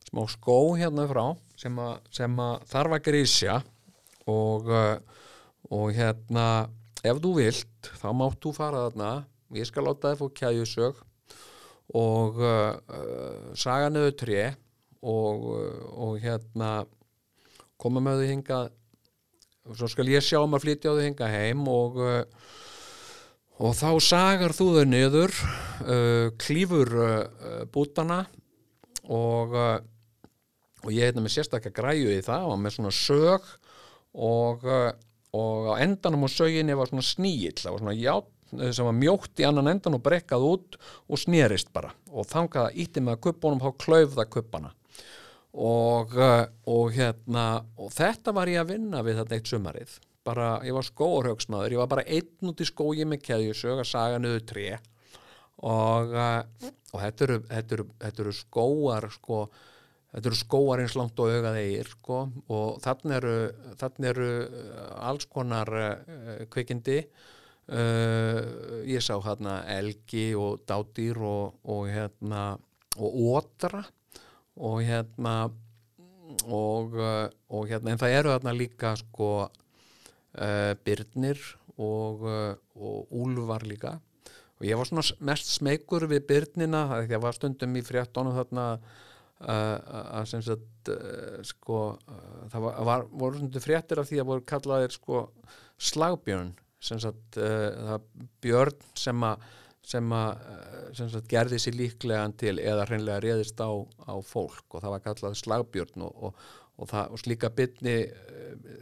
[0.08, 1.24] smá skó hérna frá
[1.58, 3.60] sem að, sem að þarf að grísja
[4.30, 4.96] og, uh,
[5.74, 6.46] og hérna
[7.04, 9.10] ef þú vilt þá mátt þú fara þarna.
[9.54, 11.02] Ég skal láta þið fór kæjusög
[11.94, 14.44] og uh, saga niður tré
[15.04, 16.72] og, uh, og hérna
[17.80, 18.72] koma með þau hingað.
[19.64, 22.22] Og svo skal ég sjá um að flytja þau hingað heim og uh,
[23.62, 28.24] og þá sagar þú þau niður uh, klífur uh, bútana
[29.04, 29.76] og uh,
[30.84, 33.48] og ég hérna með sérstakka græju í það og með svona sög
[34.14, 34.90] og, uh,
[35.34, 39.40] og á endanum á söginni var svona sníill, það var svona játn sem var mjótt
[39.42, 40.76] í annan endan og brekkað út
[41.10, 41.88] og snerist bara.
[42.14, 44.70] Og þangað að ítti með að kuppunum þá klaufða kuppana
[45.54, 47.46] og, uh, og hérna
[47.78, 51.82] og þetta var ég að vinna við þetta eitt sumarið bara, ég var skóarhauksmaður ég
[51.82, 54.66] var bara einn út í skói með keðjusög að saga niður tré.
[55.64, 59.38] Og, uh, og þetta, eru, þetta, eru, þetta eru skóar sko,
[60.14, 62.18] þetta eru skóar eins langt og augað eigir sko,
[62.52, 63.36] og þannig eru,
[63.80, 67.00] þannig eru uh, alls konar uh, kvikindi.
[67.64, 72.58] Uh, ég sá hérna elgi og dádýr og, og hérna
[73.00, 73.80] og ótra
[74.60, 75.48] og hérna
[76.44, 76.92] og,
[77.48, 79.30] og hérna en það eru þarna líka sko
[80.38, 81.40] uh, byrnir
[81.76, 83.96] og, uh, og úlfar líka.
[84.60, 88.68] Og ég var svona mest smegur við byrnina því að var stundum í fréttónu þarna
[88.76, 89.78] uh,
[90.20, 90.92] að sem sagt
[91.48, 91.80] sko
[92.52, 95.22] það var, var, voru stundum fréttir af því að voru kallaðir sko
[95.80, 96.52] slagbjörn
[96.84, 97.38] sem sagt
[98.44, 99.46] björn sem að
[99.84, 103.68] sem að gerði sér líklegan til eða hreinlega réðist á,
[104.08, 104.66] á fólk.
[104.72, 107.98] Og það var kallað slagbjörn og, og, og, það, og slíka bytni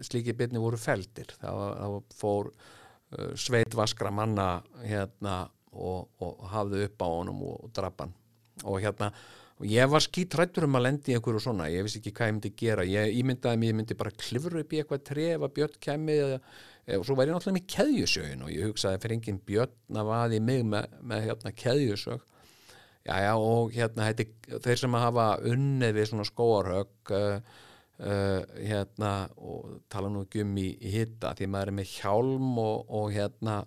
[0.04, 4.48] slíki bytni voru feldir það, það fór uh, sveitvaskra manna
[4.82, 8.12] hérna og, og hafði upp á honum og, og drapan
[8.64, 9.12] og hérna
[9.62, 11.68] og ég var skítrættur um að lendi í einhverju svona.
[11.70, 12.86] Ég vissi ekki hvað ég myndi gera.
[12.88, 16.16] Ég ímyndaði mig, ég myndi bara klifra upp í eitthvað tre ef að björn kæmi
[16.18, 16.38] eða,
[16.96, 20.40] og svo væri ég náttúrulega með keðjusögin og ég hugsaði fyrir engin björn að vaði
[20.42, 22.24] mig með, með hérna keðjusög.
[23.06, 24.26] Já já og hérna heiti,
[24.66, 27.62] þeir sem hafa unnið við svona skóarhögg uh,
[28.00, 32.58] uh, hérna og tala nú ekki um í, í hitta því maður er með hjálm
[32.62, 33.62] og, og hérna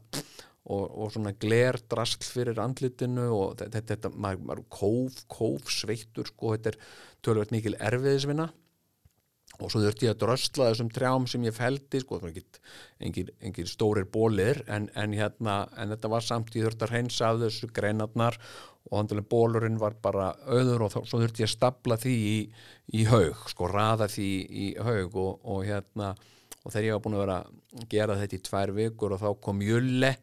[0.65, 6.55] og, og svona glerdrasl fyrir andlitinu og þetta, þetta maður, maður kóf, kóf sveittur sko,
[6.55, 6.79] þetta er
[7.25, 8.49] tölvöld mikil erfiðisvinna.
[9.55, 12.39] Og svo þurfti ég að drösla þessum trjám sem ég feldi sko, það
[13.05, 17.29] var engin stórir bólir en, en hérna, en þetta var samt ég þurfti að reynsa
[17.29, 18.39] af þessu greinarnar
[18.91, 22.35] og handilega bólurinn var bara auður og þá, svo þurfti ég að stapla því í,
[22.99, 26.13] í haug, sko, raða því í haug og, og hérna
[26.65, 29.29] og þegar ég var búin að vera að gera þetta í tvær vikur og þá
[29.47, 30.15] kom Julle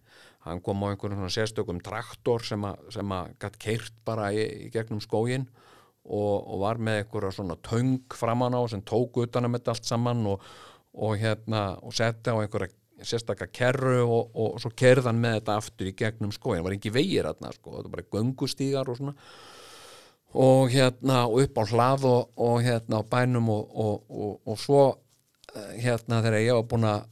[0.46, 5.02] hann kom á einhverjum svona sérstökum traktor sem að, gætt keirt bara í, í gegnum
[5.02, 5.46] skógin
[6.02, 10.24] og, og var með einhverja svona töng framan á sem tók utanum þetta allt saman
[10.34, 10.46] og,
[10.98, 12.74] og hérna og setti á einhverja
[13.06, 16.76] sérstakka kerru og, og svo kerði hann með þetta aftur í gegnum skóin, það var
[16.76, 19.16] ekki vegir þarna sko, þetta var bara göngustígar og svona.
[20.42, 24.06] Og hérna upp á hlað og, og hérna á bænum og,
[24.46, 24.84] og, svo
[25.52, 27.10] eh, hérna þegar ég var búin að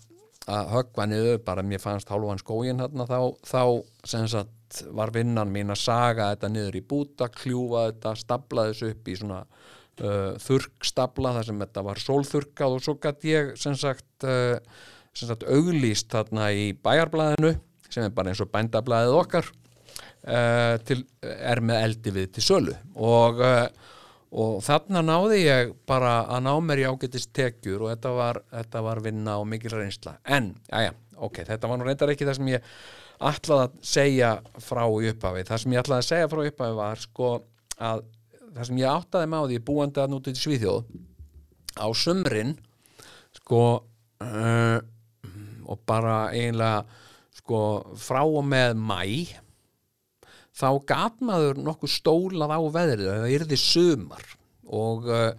[0.49, 3.63] höggva niður, bara mér fannst hálfan skógin hérna þá, þá
[4.09, 8.91] sem sagt var vinnan mín að saga þetta niður í búta, kljúfa þetta stapla þessu
[8.95, 13.77] upp í svona uh, þurrkstapla þar sem þetta var sólþurkað og svo gætt ég sem
[13.79, 14.57] sagt, uh,
[15.17, 17.55] sagt auglýst þarna í bæjarblæðinu
[17.91, 22.77] sem er bara eins og bændablaðið okkar uh, til, er með eldi við til sölu.
[22.95, 23.67] Og, uh,
[24.31, 28.85] og þarna náði ég bara að ná mér í ágætist tekjur og þetta var, þetta
[28.87, 30.17] var vinna og mikil reynsla.
[30.25, 32.71] En, já, ok, þetta var nú reyndar ekki það sem ég
[33.31, 34.31] ætlaði að segja
[34.63, 35.45] frá í upphafi.
[35.51, 37.35] Það sem ég ætlaði að segja frá í upphafi var sko
[37.81, 38.07] að
[38.55, 40.81] það sem ég áttaði með á því búandi að nútið til Svíþjóð
[41.79, 42.57] á sumrin
[43.39, 44.79] sko uh,
[45.71, 46.85] og bara eiginlega
[47.41, 47.61] sko
[48.01, 49.05] frá og með mæ
[50.61, 54.27] þá gat maður nokkuð stólað á veðrið það yrði sumar
[54.67, 55.31] og, uh,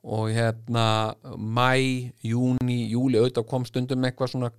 [0.00, 0.86] og hérna
[1.36, 4.52] mæ, júni, júli auðvitað kom stundum eitthvað svona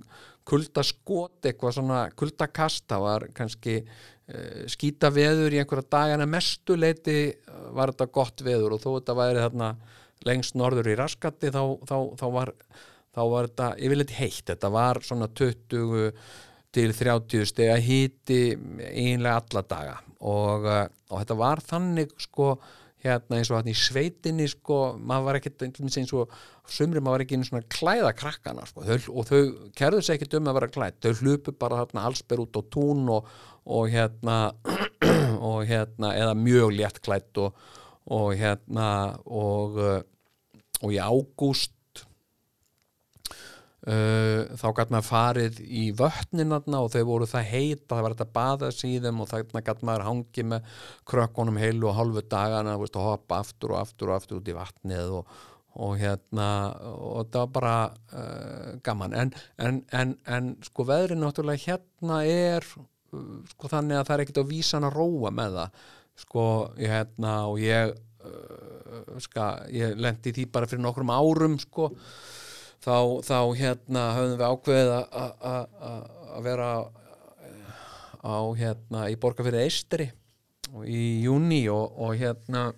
[0.48, 7.34] kuldaskot, eitthvað svona kuldakast það var kannski uh, skýta veður í einhverja dagana mestu leiti
[7.72, 9.74] var þetta gott veður og þó þetta væri þarna
[10.28, 12.54] lengst norður í raskatti þá, þá, þá var
[13.12, 16.12] þá var þetta yfirleitt heitt, þetta var svona 20
[16.71, 18.41] til 30 steg að hýti
[18.88, 19.97] einlega alla daga.
[20.21, 22.54] Og, uh, og þetta var þannig sko
[23.02, 26.36] hérna eins og hérna í sveitinni sko, maður var ekkert eins og
[26.69, 29.39] sumri maður var ekki einu svona klæða krakkana sko, þau, og þau
[29.78, 33.10] kerðu sér ekkert um að vera klæð, þau hlupu bara hérna allsber út á tún
[33.12, 33.32] og,
[33.65, 34.38] og hérna
[35.50, 37.58] og hérna eða mjög létt klætt og,
[38.13, 38.88] og hérna
[39.26, 40.00] og uh,
[40.82, 41.74] og í ágúst
[43.82, 48.26] Uh, þá gæti maður farið í vötninarna og þau voru það heit það var þetta
[48.28, 50.67] að baða síðum og þarna gæti maður hangið með
[51.10, 54.54] krökkunum heilu og halvu dagana veist, og hoppa aftur og aftur og aftur út í
[54.54, 55.32] vatnið og,
[55.82, 56.50] og hérna
[56.94, 59.15] og það var bara uh, gaman.
[59.17, 64.24] En, en, en, en sko veðrið náttúrulega hérna er uh, sko þannig að það er
[64.28, 65.82] ekkert á vísan að róa með það.
[66.22, 66.46] Sko
[66.78, 67.96] hérna og ég
[69.26, 71.89] ska, ég lendi því bara fyrir nokkrum árum sko
[72.82, 76.70] þá, þá hérna höfðum við ákveðið að vera
[78.22, 80.12] á hérna í borgarfyrði Eistri
[80.86, 82.70] í júni og, og hérna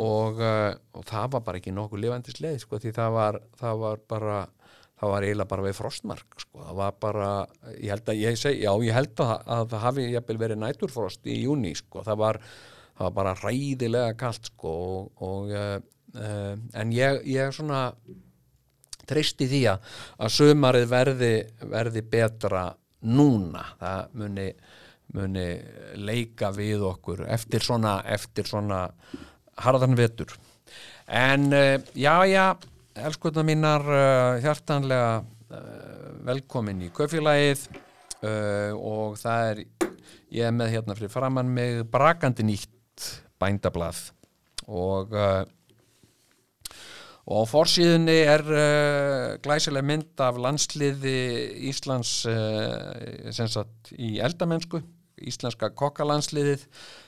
[0.00, 4.04] og, og það var bara ekki nokkuð lifandis leið sko því það var, það var
[4.10, 4.38] bara
[5.04, 6.60] það var eiginlega bara við frostmark sko.
[6.60, 7.30] það var bara,
[7.76, 10.06] ég held að ég seg, já, ég held að, að það hafi
[10.44, 12.40] verið næturfrost í júni sko, það var,
[12.94, 17.88] það var bara ræðilega kalt sko og, og uh, en ég, ég svona
[19.08, 19.92] treysti því að,
[20.32, 21.34] sömarið verði,
[21.70, 22.64] verði betra
[23.04, 23.64] núna.
[23.80, 24.48] Það muni,
[25.14, 25.46] muni
[26.00, 28.86] leika við okkur eftir svona, eftir svona
[29.64, 30.34] harðan vetur.
[31.06, 32.56] En uh, já já
[32.94, 35.58] elskutna mínar uh, hjartanlega uh,
[36.24, 37.68] velkomin í köfélagið
[38.24, 39.58] og það er
[40.32, 43.98] ég er með hérna fyrir framann mig brakandi nýtt bændablað
[44.64, 45.12] og
[47.24, 51.16] og á forsíðunni er uh, glæsileg mynd af landsliði
[51.70, 54.82] Íslands uh, sagt í eldamennsku
[55.24, 56.66] íslenska kokkalandsliðið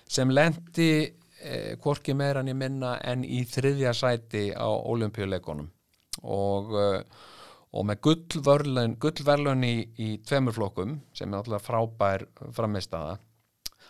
[0.08, 5.68] sem lendi uh, hvorki meira en ég minna en í þriðja sæti á olimpíuleikonum
[6.24, 6.72] og,
[7.76, 12.24] og með gullverlun, gullverlun í, í tveimur flokkum sem er alltaf frábær
[12.56, 13.18] frammeðstaða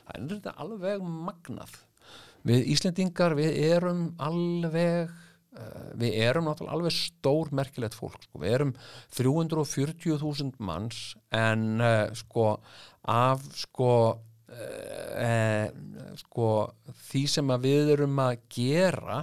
[0.07, 1.73] það er alveg magnað.
[2.47, 5.11] Við Íslendingar við erum alveg
[5.97, 8.41] við erum náttúrulega alveg stór merkilegt fólk, sko.
[8.43, 8.73] við erum
[9.17, 12.49] 340.000 manns en uh, sko
[13.07, 13.93] af sko,
[14.51, 15.67] uh,
[16.23, 16.51] sko
[17.07, 19.23] því sem við erum að gera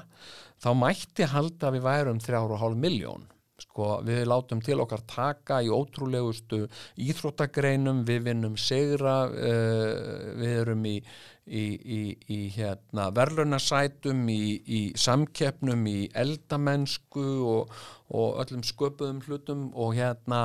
[0.63, 3.27] þá mætti halda við værum 3,5 miljón
[3.62, 6.64] sko við látum til okkar taka í ótrúlegustu
[6.99, 10.97] íþróttagreinum, við vinnum segra, við erum í
[11.45, 12.01] í, í,
[12.32, 17.74] í hérna, verðlunarsætum, í, samkeppnum, í eldamennsku og,
[18.14, 20.43] og öllum sköpuðum hlutum og hérna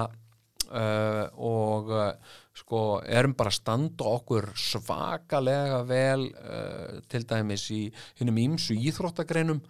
[0.73, 2.11] uh, og uh,
[2.59, 7.85] sko erum bara að standa okkur svakalega vel uh, til dæmis í
[8.19, 9.63] hennum ímsu íþróttagreinum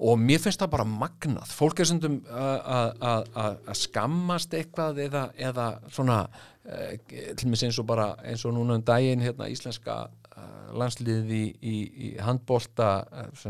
[0.00, 1.50] og mér finnst það bara magnað.
[1.52, 6.22] Fólk er sundum að skammast eitthvað eða, eða svona
[6.70, 10.06] eins og bara eins og núna um daginn hérna íslenska
[10.78, 11.76] landsliðið í, í,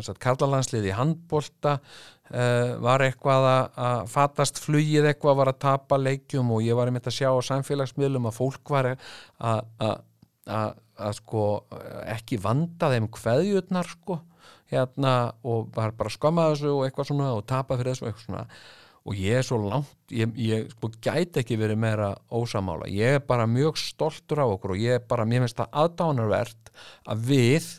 [0.00, 6.54] sagt karlalandsliðið í handbolta uh, var eitthvað að, fatast flugið eitthvað var að tapa leikjum
[6.56, 10.80] og ég var einmitt að sjá á samfélagsmiðlum að fólk var að, að,
[11.20, 11.44] sko
[12.10, 14.20] ekki vanda þeim kveðjurnar sko
[14.70, 18.10] hérna og var bara að skamma þessu og eitthvað svona og tapa fyrir þessu og
[18.10, 18.46] eitthvað svona.
[19.08, 23.22] Og ég er svo langt, ég, ég sko gæti ekki verið meira ósamála ég er
[23.24, 26.74] bara mjög stoltur af okkur og ég er bara, mér finnst það aðdánarvert
[27.08, 27.70] að við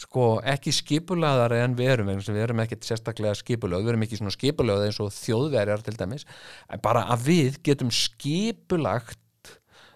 [0.00, 4.04] sko ekki skipulaðar en við erum vegna sem við erum ekkert sérstaklega skipulöð við erum
[4.06, 6.26] ekki svona skipulöð eins og þjóðverjar til dæmis,
[6.68, 9.52] en bara að við getum skipulagt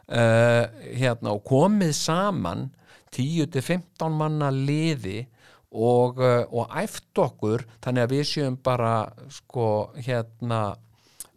[0.09, 2.68] uh, hérna og komið saman
[3.14, 5.24] 10-15 manna liði
[5.75, 8.95] og, uh, og æft okkur þannig að við séum bara
[9.33, 9.68] sko
[9.99, 10.62] hérna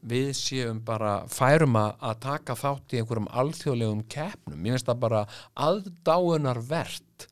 [0.08, 5.24] við séum bara færum að taka þátt í einhverjum alþjóðlegum keppnum, ég finnst það bara
[5.68, 7.28] aðdáunar verðt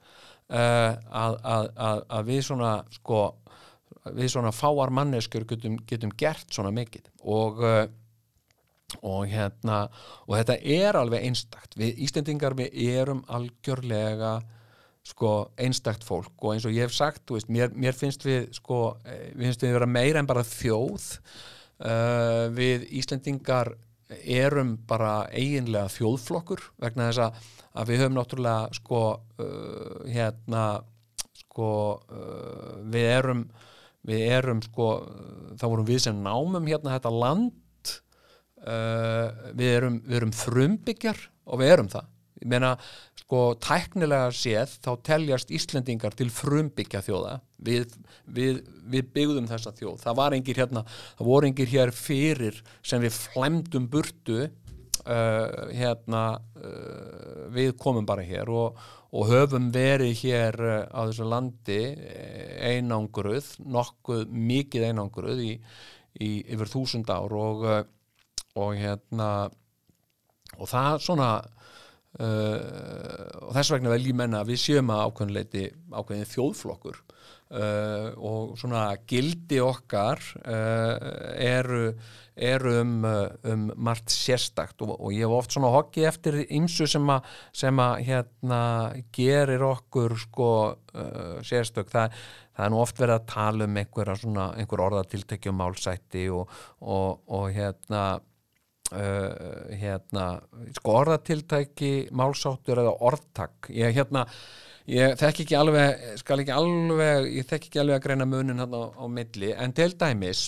[0.49, 3.21] uh, að, að, að, að við svona sko
[4.15, 7.07] við svona fáar manneskjur getum, getum gert svona mikið.
[7.25, 7.85] Og uh,
[9.01, 9.87] og hérna
[10.27, 11.73] og þetta er alveg einstakt.
[11.79, 14.37] Við Íslendingar við erum algjörlega
[15.05, 16.33] sko einstakt fólk.
[16.41, 19.75] Og eins og ég hef sagt veist, mér, mér finnst við sko við finnst við
[19.77, 21.11] vera meira en bara þjóð.
[21.75, 23.73] Uh, við Íslendingar
[24.23, 27.39] erum bara eiginlega þjóðflokkur vegna þess að,
[27.75, 30.63] að við höfum náttúrulega sko uh, hérna
[31.35, 33.43] sko uh, við erum
[34.05, 34.87] við erum sko
[35.59, 37.53] þá vorum við sem námum hérna þetta land.
[38.65, 42.07] Við erum, erum frumbyggjar og við erum það
[42.41, 42.75] ég meina
[43.21, 47.39] sko tæknilega séð þá teljast Íslendingar til frumbyggja þjóða.
[47.65, 47.95] Við,
[48.29, 48.59] við,
[48.91, 49.97] við byggðum þessa þjóð.
[50.03, 50.83] Það var engir hérna,
[51.17, 54.43] það voru engir hér fyrir sem við flemdum burtu
[55.05, 56.23] uh, hérna
[56.59, 58.79] uh, við komum bara hér og,
[59.15, 61.81] og höfum verið hér uh, á þessu landi
[62.65, 65.53] einangruð, nokkuð mikið einangruð í,
[66.21, 67.67] í yfir þúsund ár og,
[68.55, 69.29] og hérna
[70.55, 71.29] og það svona
[72.15, 77.01] Uh, og þess vegna vel ég menna að við séum að ákveðinleiti ákveðin þjóðflokkur.
[77.55, 80.95] Uh, og svona gildi okkar uh,
[81.43, 81.89] eru,
[82.33, 82.93] eru um,
[83.51, 84.79] um margt sérstakt.
[84.85, 88.61] Og, og ég hef oft svona hokki eftir ymsu sem að, sem að hérna
[89.15, 90.49] gerir okkur sko
[91.43, 91.91] sérstök.
[91.91, 92.15] Það,
[92.55, 96.47] það er nú oft verið að tala um einhver orðatiltekjum málsætti og,
[96.79, 98.05] og, og hérna
[98.93, 100.25] Uh, hérna
[100.75, 103.71] sko orðatiltæki, málsáttur eða orðtak.
[103.73, 104.27] Ég hérna
[104.85, 108.83] ég þekk ekki alveg, skal ekki alveg ég þekk ekki alveg að greina munin hérna
[108.85, 110.43] á, á milli, en til dæmis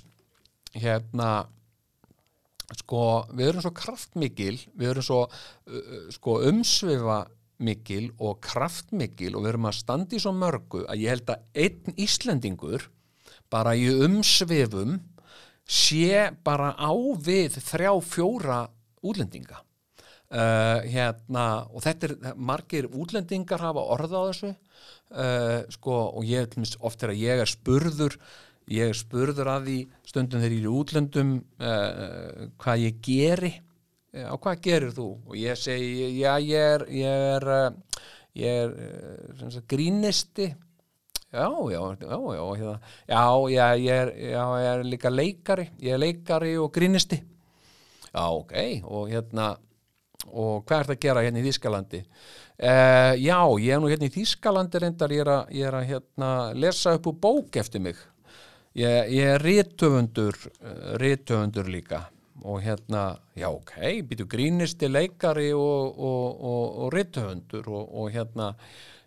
[0.77, 1.31] hérna
[2.77, 3.01] sko,
[3.33, 7.23] við erum svo kraftmikil við erum svo uh, sko umsvifa
[7.65, 12.01] mikil og kraftmikil og við erum að standi svo mörgu að ég held að einn
[12.05, 12.85] Íslendingur
[13.49, 14.99] bara í umsvifum
[15.67, 18.59] sé bara á við þrjá fjóra
[19.03, 19.61] útlendinga.
[20.27, 24.49] Uh, hérna og þetta er margir útlendingar hafa orða á þessu.
[25.07, 26.51] Uh, sko og ég
[26.83, 28.17] oft er að ég er spurður
[28.67, 33.53] ég er spurður að því stundum þegar ég er útlendum uh, hvað ég geri.
[34.17, 35.07] Á hvað gerir þú?
[35.29, 37.47] Og ég segi já ég er ég er,
[38.39, 38.71] ég er,
[39.45, 40.47] er grínisti
[41.33, 42.79] já, já, já, já, hérna.
[43.07, 47.21] já, já, ég er, já, ég er líka leikari, ég er leikari og grínisti.
[48.13, 48.53] Já, ok,
[48.83, 49.57] og hérna,
[50.31, 52.03] og hvað er þetta að gera hérna í Þískalandi?
[52.57, 55.89] Uh, já, ég er nú hérna í Þískalandi reyndar, ég er að, ég er að
[55.91, 57.99] hérna, lesa upp úr bók eftir mig.
[58.77, 62.07] Ég, ég er rítöfundur, uh, rítöfundur líka
[62.47, 63.73] og hérna, já, ok,
[64.07, 68.53] býtu grínisti, leikari og, og, og, og rítöfundur og hérna,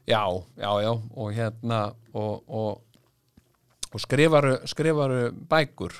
[0.06, 0.24] Já,
[0.56, 2.82] já, já og hérna og, og,
[3.92, 5.92] og skrifaru, skrifaru bækur.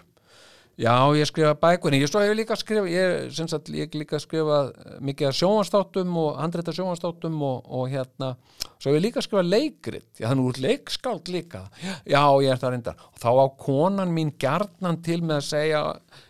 [0.81, 4.71] Já, ég skrifa bækur en ég hefur líka skrifa ég, sagt, ég líka skrifa
[5.05, 8.31] mikið af sjónvastáttum og handreita sjónvastáttum og, og hérna,
[8.79, 11.67] svo hefur líka skrifa leikrit, já þannig úr leikskáld líka,
[12.09, 13.03] já ég er það reyndar.
[13.13, 15.83] Og þá á konan mín gjarnan til með að segja,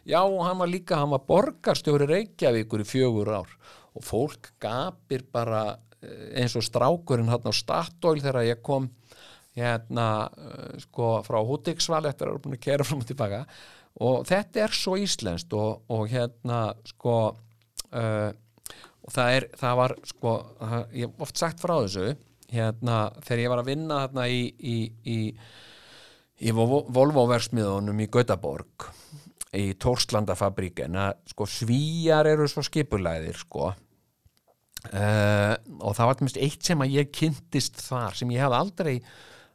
[0.03, 3.55] já hann var líka hann var borgarstjóri Reykjavíkur í fjögur ár.
[3.95, 8.89] Og fólk gapir bara eins og strákurinn hérna á Statoil þegar ég kom
[9.57, 10.31] hérna
[10.87, 13.45] sko frá Hútiksval eftir að vera búin að kera fram og tilbaka.
[14.01, 18.31] Og þetta er svo íslenskt og, og hérna sko uh,
[19.01, 22.07] og það er, það var sko, það, ég hef oft sagt frá þessu
[22.51, 24.77] hérna þegar ég var að vinna hérna í í,
[25.07, 25.19] í,
[26.47, 28.91] í Volvo-versmiðunum í Götaborg
[29.57, 33.73] í Tórslandafabrík en að sko svíjar eru svo skipulæðir sko
[34.89, 39.01] uh, og það var mest eitt sem að ég kynntist þar sem ég hef aldrei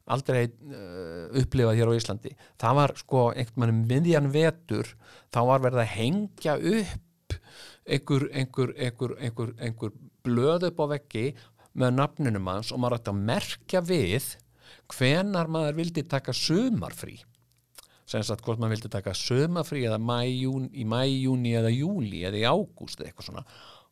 [0.05, 2.35] aldrei uh, upplifað hér á Íslandi.
[2.61, 4.91] Það var sko einhvern mann miðjan vetur
[5.33, 7.37] þá var verið að hengja upp
[7.85, 8.73] einhver, einhver,
[9.19, 9.93] einhver, einhver,
[10.25, 11.27] blöð upp á veggi
[11.77, 14.27] með nafnunum hans og maður ætti að merkja við
[14.93, 17.19] hvenar maður vildi taka sumarfrí.
[18.05, 22.21] Sem sagt hvort maður vildi taka sumarfrí eða mæ, jún, í mæ, júni eða júli
[22.25, 23.45] eða í ágúst eða eitthvað svona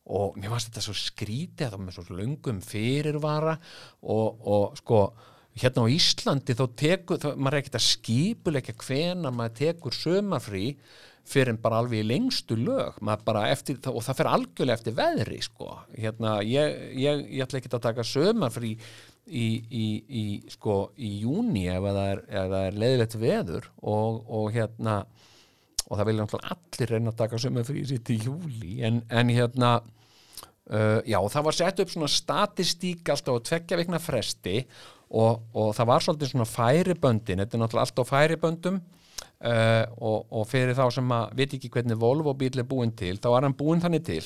[0.04, 3.54] og mér fannst þetta svo skrítið var með svo löngum fyrirvara
[4.02, 5.06] og, og sko
[5.54, 10.68] hérna á Íslandi þá tekur, þá, maður er ekkert að skipuleika hvena maður tekur sömarfrí
[11.24, 15.70] fyrir en bara alveg í lengstu lög eftir, og það fer algjörlega eftir veðri sko.
[15.96, 18.74] hérna, ég, ég, ég ætla ekki að taka sömarfrí
[19.24, 22.24] í, í, í, sko, í júni ef það er,
[22.66, 25.04] er leðilegt veður og, og hérna
[25.88, 31.00] og það vilja allir reyna að taka sömarfrí sitt í júli en, en hérna uh,
[31.04, 34.62] já það var sett upp svona statistík alltaf á tveggja vikna fresti
[35.14, 40.24] og, og það var svolítið svona færiböndin, þetta er náttúrulega allt á færiböndum uh, og,
[40.32, 43.48] og fyrir þá sem að veit ekki hvernig Volvo bíl er búin til, þá er
[43.48, 44.22] hann búin þannig til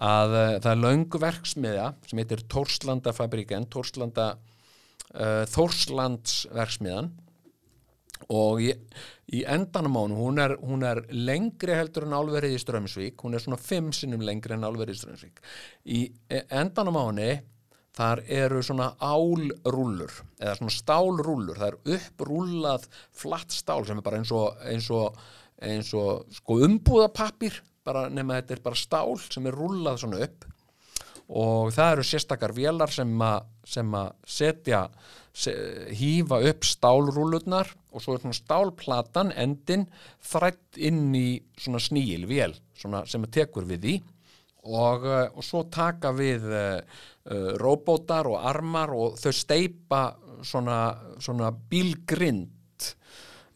[0.00, 7.12] að uh, það er laungverksmiðja sem heitir Tórslandafabriken Tórslanda uh, Þórslandsverksmiðan
[8.32, 8.70] og í,
[9.36, 13.44] í endanum ánum hún er, hún er lengri heldur en álverið í Strömsvík, hún er
[13.44, 15.44] svona fimm sinnum lengri en álverið í Strömsvík
[15.96, 16.00] í
[16.48, 17.30] endanum áni
[17.96, 24.20] þar eru svona álrúllur eða svona stálrúllur það er upprúllað flatt stál sem er bara
[24.20, 25.16] eins og, eins og,
[25.64, 27.62] eins og sko umbúðapappir
[28.10, 30.46] nema þetta er bara stál sem er rúllað svona upp.
[31.26, 35.02] Og það eru sérstakar vélar sem að, setja se,
[35.36, 39.84] hýfa upp stálrúllurnar og svo er svona stálplatan endin
[40.24, 41.28] þrætt inn í
[41.60, 43.96] svona sníil vél svona sem að tekur við því
[44.66, 46.80] og, eh, og svo taka við uh,
[47.60, 50.02] róbótar og armar og þau steipa
[50.46, 50.78] svona,
[51.22, 52.52] svona bílgrind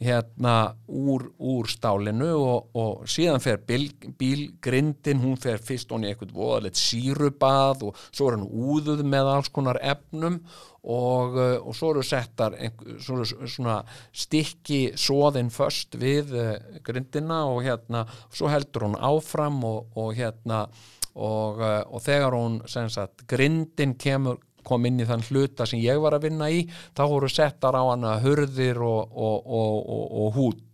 [0.01, 0.55] hérna
[0.89, 6.81] úr, úr stálinu og, og síðan fer bíl, bílgrindin, hún fer fyrst onni eitthvað voðalegt
[6.81, 10.41] sírubað og svo er hann úðuð með alls konar efnum
[10.81, 12.57] og, og svo eru settar
[13.05, 13.81] svo eru svona
[14.17, 16.33] stikki svoðinn först við
[16.87, 20.65] grindina og hérna svo heldur hún áfram og, og hérna
[21.21, 26.17] og, og þegar hún sagt, grindin kemur kom inn í þann hluta sem ég var
[26.17, 26.65] að vinna í
[26.97, 29.95] þá voru settar á hana hurðir og, og,
[30.25, 30.67] og hút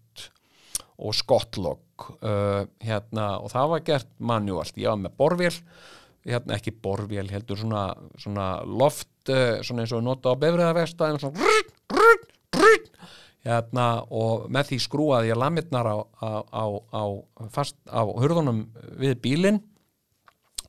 [0.97, 5.53] og skottlokk uh, hérna, og það var gert manuált, ég var með borvél
[6.26, 11.12] hérna, ekki borvél, heldur svona, svona loft, uh, svona eins og nota á befriðarvesta
[13.47, 17.05] hérna, og með því skrúaði ég lamirnar á, á, á,
[17.93, 18.64] á hurðunum
[18.99, 19.62] við bílinn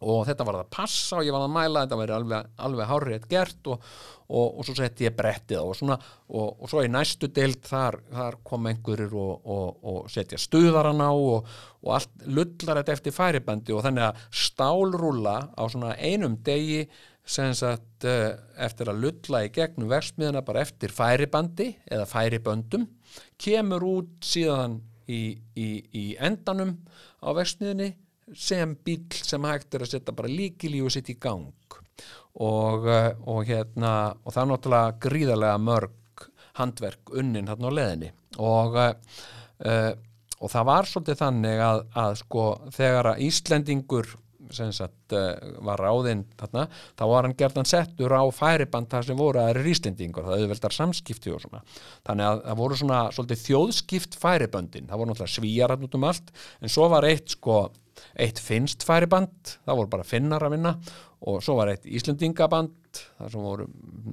[0.02, 3.28] og þetta var að passa og ég var að mæla þetta var alveg, alveg hárið
[3.32, 3.90] gert og,
[4.28, 8.40] og, og svo sett ég brettið og, svona, og svo í næstu deild þar, þar
[8.48, 14.26] kom einhverjur og setja stuðaran á og allt lullar þetta eftir færibandi og þannig að
[14.46, 16.86] stálrúla á svona einum degi
[17.28, 22.88] sagt eh, eftir að lulla í gegnum versmiðuna bara eftir færibandi eða færiböndum
[23.38, 26.78] kemur út síðan í, í, í endanum
[27.20, 27.96] á versmiðunni
[28.36, 31.54] sem bíl sem hægt er að setja bara líkili og setja í gang.
[32.38, 36.28] Og, eh, og hérna og það er náttúrulega gríðarlega mörg
[36.60, 39.94] handverk unnin hérna á leðinni og uh,
[40.38, 44.10] og það var svolítið þannig að, að sko þegar að Íslendingur
[44.54, 45.34] sem sagt uh,
[45.66, 50.28] var ráðinn þarna, þá var hann gerðan settur á færiband þar sem voru aðri Íslendingur
[50.28, 51.64] það auðveldar samskipti og svona.
[52.08, 56.08] Þannig að það voru svona svolítið þjóðskipt færiböndin, það voru náttúrulega svíjar hann út um
[56.08, 57.60] allt en svo var eitt sko
[58.18, 60.74] eitt finnst færiband, það voru bara finnar að vinna.
[61.28, 63.66] Og svo var eitt Íslendingaband þar sem voru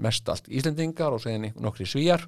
[0.04, 2.24] mest allt Íslendingar og segja nokkri svíjar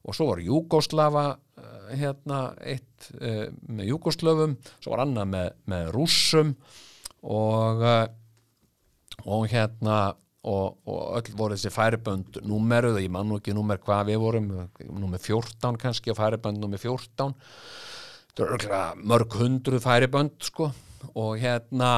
[0.00, 1.24] og svo voru Júgóslafa
[1.60, 6.54] eh, hérna eitt uh, með Júgóslöfum svo var annað með, með rússum.
[7.20, 8.06] Og uh,
[9.28, 14.06] og hérna og, og öll voru þessi færibönd númeruð, ég man nú ekki númer hvað
[14.08, 14.46] við vorum
[14.88, 17.34] númer 14 kannski færibönd númer 14
[18.38, 18.80] það eru
[19.10, 20.70] mörg hundru færibönd sko
[21.14, 21.92] og hérna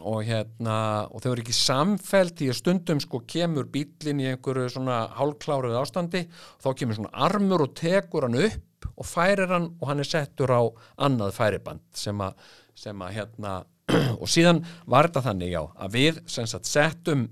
[0.00, 0.76] og hérna
[1.12, 5.76] og þau eru ekki samfelt því að stundum sko kemur bílinn í einhverju svona hálkláruð
[5.82, 10.00] ástandi og þá kemur svona armur og tekur hann upp og færir hann og hann
[10.00, 10.62] er settur á
[11.04, 12.32] annað færiband sem að,
[12.74, 13.52] sem að hérna
[14.22, 17.28] og síðan var þetta þannig já að við sem sagt settum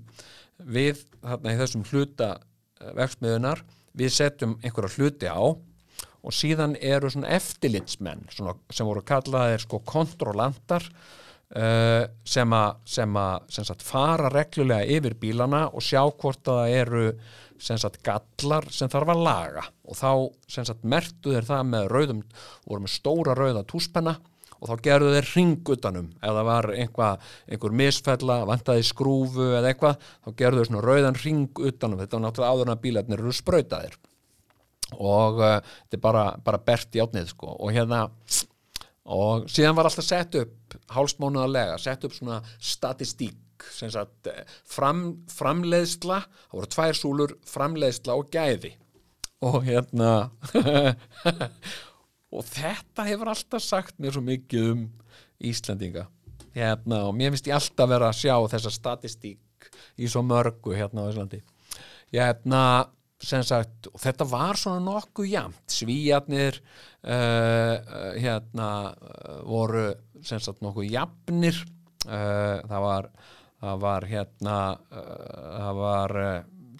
[0.61, 3.65] við þarna í þessum hluta eh, verksmiðunar
[3.97, 5.41] við settum einhverja hluti á
[6.21, 10.85] og síðan eru svona eftirlitsmenn svona, sem voru kallaðir sko kontrolantar
[11.57, 17.05] uh, að sem að fara reglulega yfir bílana og sjá hvort að það eru
[17.61, 19.63] sem sagt, gallar sem þarf að laga.
[19.85, 22.21] Og þá mertu þeir það með rauðum,
[22.65, 24.15] voru með stóra rauða túspenna
[24.61, 30.03] og þá gerðu þeir ring utanum ef það var einhver misfella vantaði skrúfu eða eitthvað
[30.11, 33.33] þá gerðu þeir svona rauðan ring utanum þetta var náttúrulega áður en að bílarnir eru
[33.33, 33.97] sprautaðir
[34.97, 37.53] og uh, þetta er bara, bara bert í átnið sko.
[37.59, 38.07] Og hérna
[39.11, 43.39] og síðan var alltaf sett upp hálsmánuðarlega, sett upp svona statistík
[43.75, 48.71] sem sagt eh, fram, framleiðsla, það voru tvær súlur framleiðsla og gæði.
[49.45, 50.31] Og hérna
[52.35, 54.87] og þetta hefur alltaf sagt mér svo mikið um
[55.41, 56.07] Íslandinga
[56.55, 59.69] hérna, og mér finnst ég alltaf vera að sjá þessa statistík
[60.01, 61.41] í svo mörgu hérna á Íslandi.
[62.11, 62.63] Hérna,
[63.21, 69.89] sagt þetta var svona nokkuð jamt svíjarnir uh, uh, hérna uh, voru
[70.25, 71.59] sagt nokkuð jafnir.
[72.07, 73.09] Uh, það var
[73.61, 76.15] það var hérna uh, það var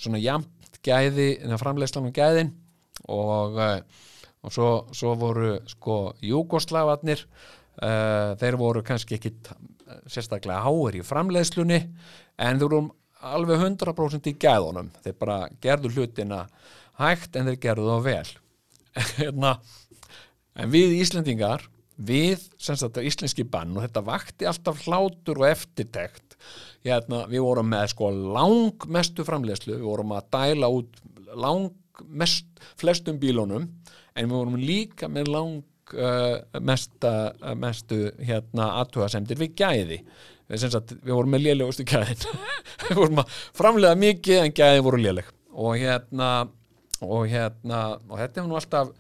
[0.02, 1.28] svona jamt gæði,
[1.62, 2.56] framleiðslan og gæðin.
[3.12, 3.60] Og
[4.42, 7.20] og svo, svo voru sko júgoslavarnir
[8.42, 9.30] þeir voru kannski ekki
[10.10, 11.78] sérstaklega háir í framleiðslunni
[12.42, 12.80] en þeir voru
[13.22, 14.92] alveg 100% í gæðunum.
[15.04, 16.46] Þeir bara gerðu hlutina
[17.02, 18.32] hægt en þeir gerðu þá vel.
[19.20, 19.54] Hérna
[20.60, 21.68] en við Íslendingar
[22.02, 26.38] við sagt íslenski bann og þetta vakti alltaf hlátur og eftirtekt.
[26.86, 29.78] Hérna, við vorum með sko langmestu framleiðslu.
[29.78, 31.02] Við vorum að dæla út
[31.32, 33.68] langmest flestum bílunum
[34.16, 35.62] en við vorum líka með lang
[35.96, 40.02] uh, mesta, uh, mestu hérna aðtugasemdir við gæði
[40.60, 42.26] sagt, við vorum með lélegustu gæðin.
[42.88, 45.28] Við vorum að framlega mikið en gæði voru léleg.
[45.52, 46.32] Og hérna
[47.02, 48.92] og hérna og þetta hefur nú alltaf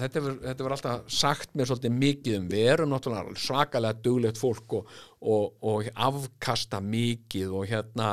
[0.00, 4.90] þetta hefur alltaf sagt mér svolítið mikið um við erum náttúrulega svakalega duglegt fólk og,
[5.20, 8.10] og, og afkasta mikið og hérna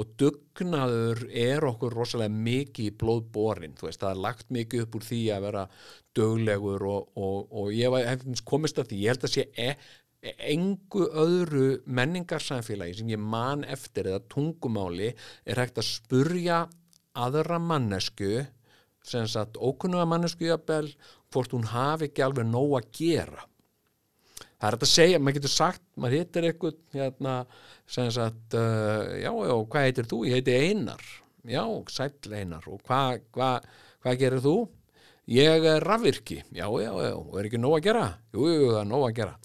[0.00, 3.76] og dugnaður er okkur rosalega mikið í blóðborin.
[3.82, 5.66] Veist það er lagt mikið upp úr því að vera
[6.14, 9.74] duglegur og, og ég hef komist að því, ég held að sé e,
[10.24, 16.60] engu öðru menningarsamfélagi sem ég man eftir eða tungumáli er hægt að spurja
[17.14, 18.44] aðra mannesku
[19.04, 20.88] sem sagt ókunnuga mannesku jafnvel
[21.34, 25.54] hvort hún hafi ekki alveg nóg að gera það er þetta að segja, maður getur
[25.54, 27.34] sagt maður hittir eitthvað hérna,
[27.96, 30.22] sem sagt, uh, já, já, hvað heitir þú?
[30.30, 31.04] Ég heiti Einar
[31.44, 33.50] já, sæll Einar og hvað hva,
[34.00, 34.56] hva gerir þú?
[35.34, 38.06] Ég er rafvirki, já, já, já og er ekki nóg að gera?
[38.32, 39.36] Jú, jú, það er nóg að gera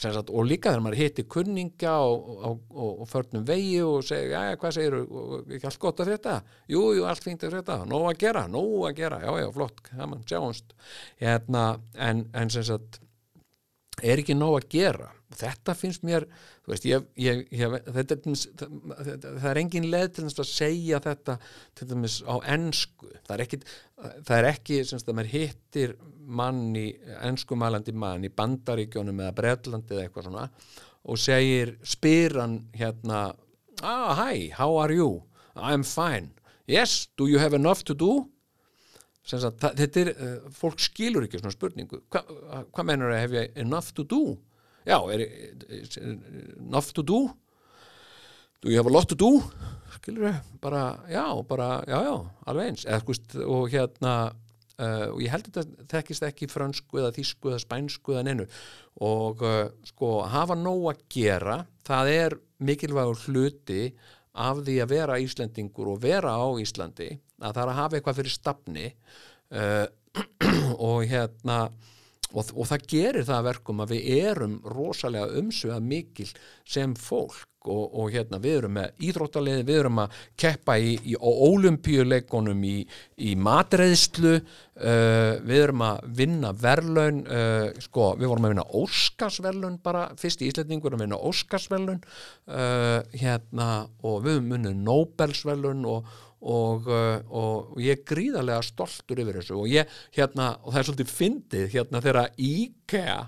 [0.00, 4.96] Sagt, og líka þegar maður hittir kunninga og, förnum vegi og segir, já, hvað segir
[4.96, 6.36] þú, ekki allt gott að þetta?
[6.72, 9.82] Jú, jú, allt fínt að þetta, nóg að gera, nóg að gera, já, já, flott,
[9.90, 10.76] það mann, sjáumst.
[11.20, 11.64] Hérna,
[12.08, 13.00] en, en sem sagt,
[14.00, 15.10] er ekki nóg að gera.
[15.30, 16.24] Þetta finnst mér,
[16.66, 18.16] veist, ég, ég, ég þetta,
[18.58, 18.72] það,
[19.28, 21.36] það er engin leð til að segja þetta
[21.78, 23.12] til dæmis á ennsku.
[23.28, 23.60] Það er ekki,
[24.00, 25.94] það er ekki, sem sagt, að maður hittir
[26.40, 26.88] mann í
[27.22, 30.48] ennskumælandi mann í bandaríkjónum eða Breitlandi eða eitthvað svona
[31.10, 33.30] og segir, spyr hann hérna,
[33.86, 35.22] ah, hi, how are you?
[35.56, 36.34] I'm fine.
[36.66, 38.26] Yes, do you have enough to do?
[39.24, 42.02] Sagt, þetta er, uh, fólk skilur ekki svona spurningu.
[42.10, 42.30] Hvað
[42.74, 44.22] hva meinar það, hef ég enough to do?
[44.88, 45.26] Já, er,
[46.00, 47.24] enough to do?
[48.60, 49.40] Do you have a lot to do?
[49.96, 52.14] Skilur þau, bara, já, bara, já, já,
[52.48, 52.86] alveg eins.
[52.86, 54.14] Eða, skust, og hérna,
[54.80, 58.46] Uh, og ég held þetta þekkist ekki fransku eða þísku eða spænsku eða neinu
[59.04, 63.90] og uh, sko hafa nóg að gera, það er mikilvægur hluti
[64.40, 68.18] af því að vera Íslendingur og vera á Íslandi að það er að hafa eitthvað
[68.22, 69.86] fyrir stafni uh,
[70.88, 71.58] og hérna
[72.34, 76.28] og, og það gerir það verkum að við erum rosalega umsveða mikil
[76.68, 81.16] sem fólk og, og hérna við erum með íþróttaliði, við erum að keppa í, í
[81.20, 82.76] ólimpíuleikonum í,
[83.20, 89.76] í matreðslu uh, við erum að vinna verlaun uh, sko, við vorum að vinna Óskarsverlaun
[89.84, 93.70] bara, fyrst í Íslandingur að vinna Óskarsverlaun uh, hérna
[94.08, 99.66] og við vunnið Nobelsverlaun og Og, og, og ég er gríðarlega stoltur yfir þessu og
[99.68, 103.18] ég, hérna, og það er svolítið fyndið, hérna, þegar IKEA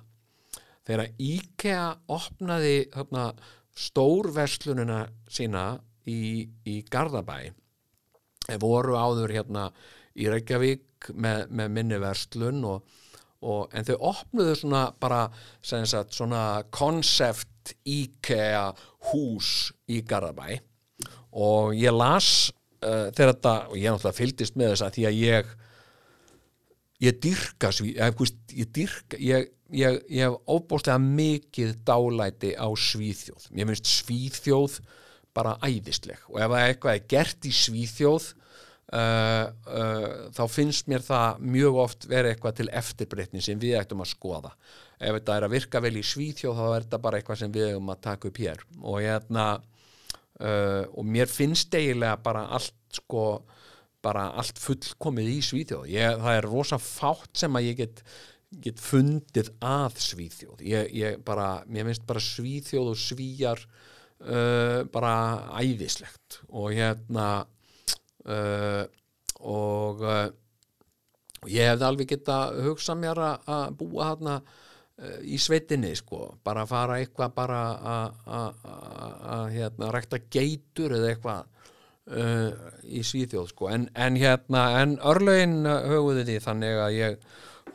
[0.86, 3.26] þegar IKEA opnaði, hérna,
[3.78, 5.02] stórverslununa
[5.32, 5.66] sína
[6.08, 7.52] í, í Garðabæ.
[8.60, 9.68] Voru áður hérna
[10.18, 12.90] í Reykjavík með, með minni verslun og,
[13.40, 15.24] og, en þau opnuðu svona bara
[15.62, 18.68] sagt, svona konsept IKEA
[19.12, 20.58] hús í Garðabæ.
[21.38, 22.50] Og ég las
[22.82, 25.56] uh, þegar þetta, og ég náttúrulega fyldist með þess að því að ég
[27.02, 28.22] ég dyrka ég,
[28.54, 33.48] ég dyrka, ég ég, ég hef óbúslega mikið dálæti á Svíþjóð.
[33.56, 34.78] Mér finnst Svíþjóð
[35.32, 36.20] bara æðisleg.
[36.28, 38.28] Og ef eitthvað er gert í Svíþjóð
[38.92, 40.06] uh, uh,
[40.36, 44.54] þá finnst mér það mjög oft verið eitthvað til eftirbreytni sem við ættum að skoða.
[45.02, 47.70] Ef þetta er að virka vel í Svíþjóð þá er þetta bara eitthvað sem við
[47.72, 48.66] eigum að taka upp hér.
[48.82, 49.46] Og hérna
[50.40, 53.26] uh, og mér finnst eiginlega bara allt sko
[54.02, 55.88] bara allt fullkomið í Svíþjóð.
[55.92, 58.02] Ég, það er rosa fátt sem að ég get,
[58.64, 60.64] get fundið að Svíþjóð.
[60.66, 65.14] Ég, ég bara, mér finnst bara Svíþjóð og Svíjar uh, bara
[65.62, 66.42] æðislegt.
[66.50, 67.28] Og hérna
[68.26, 68.82] uh,
[69.42, 70.26] og uh,
[71.50, 74.42] ég hefði alveg geta hugsað mér að búa hérna
[75.26, 79.01] í sveitinni sko, bara fara eitthvað bara að
[79.54, 81.46] hérna rækta geitur eða eitthvað
[82.10, 82.50] uh,
[82.84, 83.70] í Svíþjóð sko.
[83.72, 87.24] en, en hérna, en örlögin uh, höfuði því þannig að ég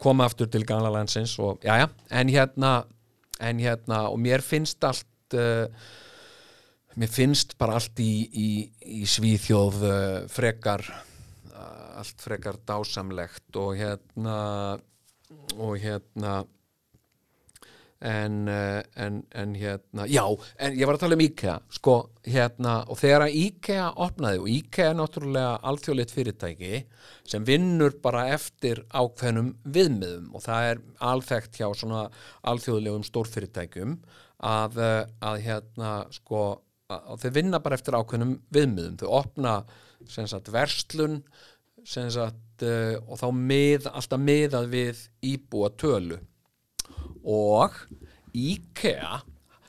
[0.01, 2.73] kom aftur til gamla landsins og jájá, en hérna
[3.39, 5.67] en hérna, og mér finnst allt uh,
[6.97, 8.49] mér finnst bara allt í, í,
[9.01, 9.95] í Svíþjóð uh,
[10.31, 14.37] frekar uh, allt frekar dásamlegt og hérna
[15.57, 16.39] og hérna
[17.99, 20.21] en, uh, en, en hérna já,
[20.59, 21.95] en ég var að tala um IKEA sko,
[22.27, 26.83] hérna, og þegar að IKEA opnaði og IKEA er náttúrulega alþjóðleitt fyrirtæki
[27.27, 32.05] sem vinnur bara eftir ákveðnum viðmiðum og það er alþekkt hjá svona
[32.53, 33.97] alþjóðlegum stórfyrirtækjum
[34.45, 36.45] að, uh, að hérna sko,
[36.93, 39.59] að, þau vinna bara eftir ákveðnum viðmiðum, þau opna
[40.05, 41.23] sem sagt verslun
[41.87, 46.21] sem sagt, uh, og þá mið, alltaf miðað við íbúa tölu
[47.27, 47.75] og
[48.37, 49.19] IKEA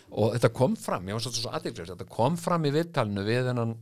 [0.09, 3.51] og þetta kom fram, ég var svolítið svo aðeinslega þetta kom fram í viðtalinu við
[3.51, 3.75] hennan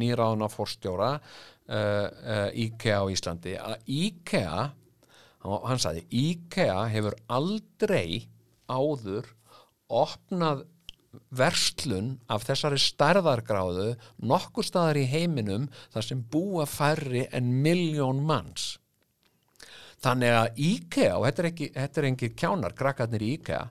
[0.00, 3.56] nýráðuna fórstjóra uh, uh, IKEA á Íslandi.
[3.60, 4.62] Að IKEA
[5.44, 8.30] hann sagði, IKEA hefur aldrei
[8.64, 9.28] áður
[9.92, 10.64] opnað
[11.34, 13.92] verslun af þessari stærðargráðu
[14.26, 18.74] nokkur staðar í heiminum þar sem búa færri en miljón manns
[20.04, 23.62] þannig að IKEA, og þetta er ekki, þetta er engir kjánar, krakkarnir í IKEA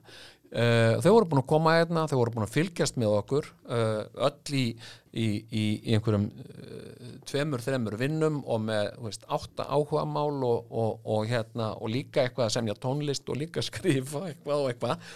[0.54, 4.02] uh, þau voru búin að koma hérna þau voru búin að fylgjast með okkur uh,
[4.28, 4.64] öll í,
[5.10, 5.64] í, í,
[5.94, 11.72] einhverjum uh, tveimur, þreimur vinnum og með veist, átta áhuga mál og, og, og, hérna,
[11.78, 15.10] og líka eitthvað að semja tónlist og líka skrifa eitthvað og eitthvað.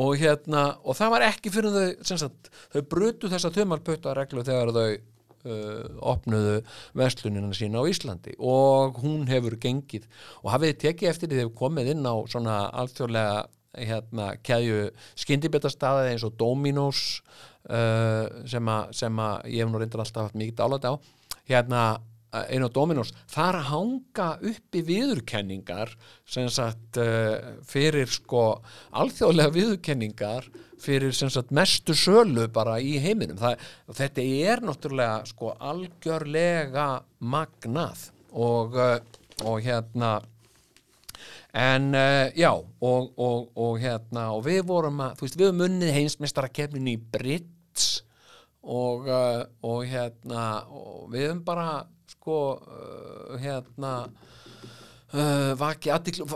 [0.00, 4.90] Og hérna, það var ekki fyrir þau sagt, þau brutu þessa tömarputta reglu þegar þau
[5.44, 6.58] uh, opnuðu
[6.98, 10.08] verslunina sína á Íslandi og hún hefur gengið
[10.42, 13.40] og hafið tekið eftir því þau komið inn á svona alþjóðlega
[13.78, 17.22] hérna keðju skyndibetastaði eins og Dominos
[17.70, 20.94] uh, sem að ég hef nú reyndar alltaf haft mikið dálæti á.
[21.50, 21.82] Hérna
[22.30, 25.92] einu á Dominos, þar hanga uppi viðurkenningar
[26.28, 28.60] sem sagt uh, fyrir sko
[29.02, 30.50] alþjóðlega viðurkenningar
[30.80, 33.38] fyrir sem sagt mestu sölu bara í heiminum.
[33.40, 33.64] Það,
[33.98, 36.88] þetta er náttúrulega sko algjörlega
[37.20, 39.00] magnað og, uh,
[39.44, 40.20] og hérna
[41.50, 41.90] en
[42.38, 46.50] já og, og, og hérna og við vorum að, þú veist, við höfum unnið heimsmeistara
[46.54, 47.88] kefnin í Brits
[48.62, 49.08] og
[49.90, 51.66] hérna og við höfum bara
[52.20, 56.28] sko uh, hérna uh, vaki aðtiklu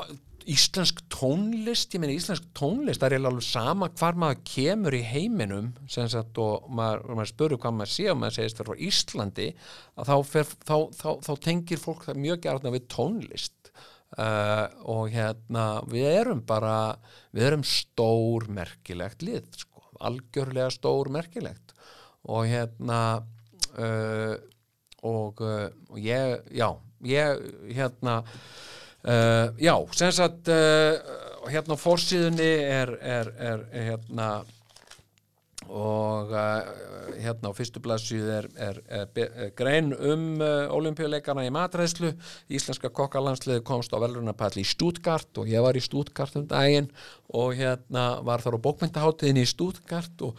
[0.51, 5.71] íslensk tónlist, ég meina íslensk tónlist það er alveg sama hvar maður kemur í heiminum
[5.89, 9.49] sagt og maður, maður spurur hvað maður sé og maður segist fyrir Íslandi
[9.97, 13.61] þá, fer, þá, þá, þá tengir fólk það mjög gærna við tónlist.
[14.15, 16.95] Uh, og hérna við erum bara
[17.35, 21.73] við erum stór merkilegt lið sko, algjörlega stór merkilegt
[22.31, 23.01] og hérna
[23.75, 24.37] uh,
[25.05, 26.71] og, uh, og ég já,
[27.05, 27.45] ég
[27.77, 28.23] hérna
[29.05, 30.97] uh, já, sem sagt uh,
[31.51, 34.29] hérna á fórsíðunni er, er, er, hérna
[35.65, 36.65] og uh,
[37.21, 42.13] hérna á fyrstu blaðsíðu er, er, er, grein um uh, olimpíuleikana í matræðslu
[42.53, 46.91] Íslenska kokkalandsliði komst á velrunapall í Stuttgart og ég var í Stuttgart um daginn
[47.33, 50.37] og hérna var þar á bókmyndaháttiðin í Stuttgart og,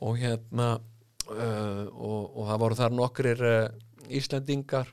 [0.00, 3.44] og hérna uh, og, og það voru þar nokkrir
[4.10, 4.92] Íslandingar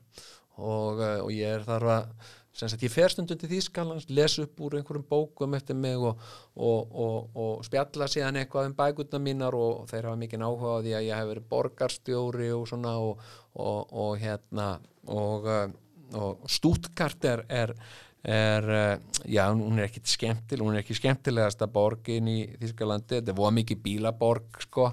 [0.57, 4.61] og, uh, og ég er þar að sagt ég fer stundum til Þýskalands les upp
[4.61, 6.21] úr einhverjum bókum eftir mig og,
[6.53, 10.83] og, og, og spjalla síðan eitthvað um bækurna mínar og þeir hafa mikið áhuga á
[10.85, 14.67] því að ég hef verið borgarstjóri og svona og, hérna
[15.09, 15.65] uh,
[16.13, 17.73] og Stuttgart er, er,
[18.21, 18.93] er uh,
[19.25, 23.57] já, hún er ekkit skemmtil hún er ekki skemmtilegasta borgin í Þýskalandi, þetta er voða
[23.57, 24.91] mikið bílaborg sko,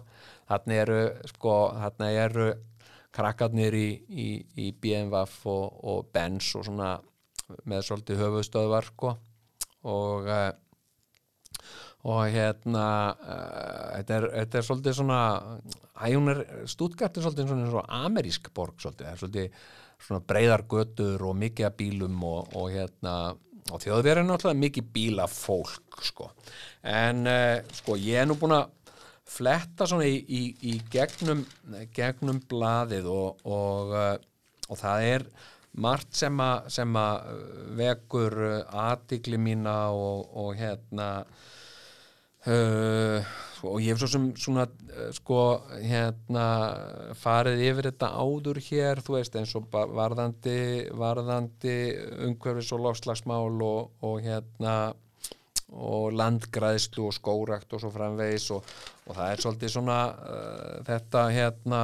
[0.49, 1.01] þarna eru
[1.35, 2.51] sko, þarna eru
[3.15, 4.29] krakkarnir í, í,
[4.67, 6.95] í BMW og, og Benz og svona
[7.67, 9.15] með svolítið höfuðstöðvar sko.
[9.91, 10.51] Og, uh,
[12.07, 12.87] og hérna
[13.17, 15.21] uh, þetta, er, þetta er svolítið svona
[15.97, 19.63] æ, hún er, Stuttgart er svolítið svona, svona amerísk borg svolítið, það er svolítið
[20.01, 23.15] svona breyðar götur og mikið af bílum og, og hérna
[23.71, 26.31] og þjóðverið er náttúrulega mikið bílafólk sko,
[26.89, 28.71] en uh, sko ég er nú búin að
[29.31, 31.45] fletta svona í, í, í gegnum
[31.97, 34.17] gegnum blaðið og, og, uh,
[34.69, 35.27] og það er
[35.81, 37.29] margt sem að, sem að
[37.79, 41.11] vekur aðtikli mína og, og hérna
[42.51, 43.31] uh,
[43.69, 44.65] og ég hef svo sem svona
[45.15, 45.41] sko
[45.83, 46.45] hérna
[47.21, 50.57] farið yfir þetta áður hér þú veist eins og varðandi
[50.97, 51.77] varðandi
[52.27, 54.75] umhverfis og lofslagsmál og hérna
[55.71, 58.65] og landgræðslu og skórakt og svo framvegis og,
[59.07, 61.83] og það er svolítið svona uh, þetta hérna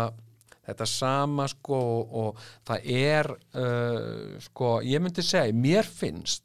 [0.67, 6.45] þetta sama sko og, og það er uh, sko ég myndi segja, mér finnst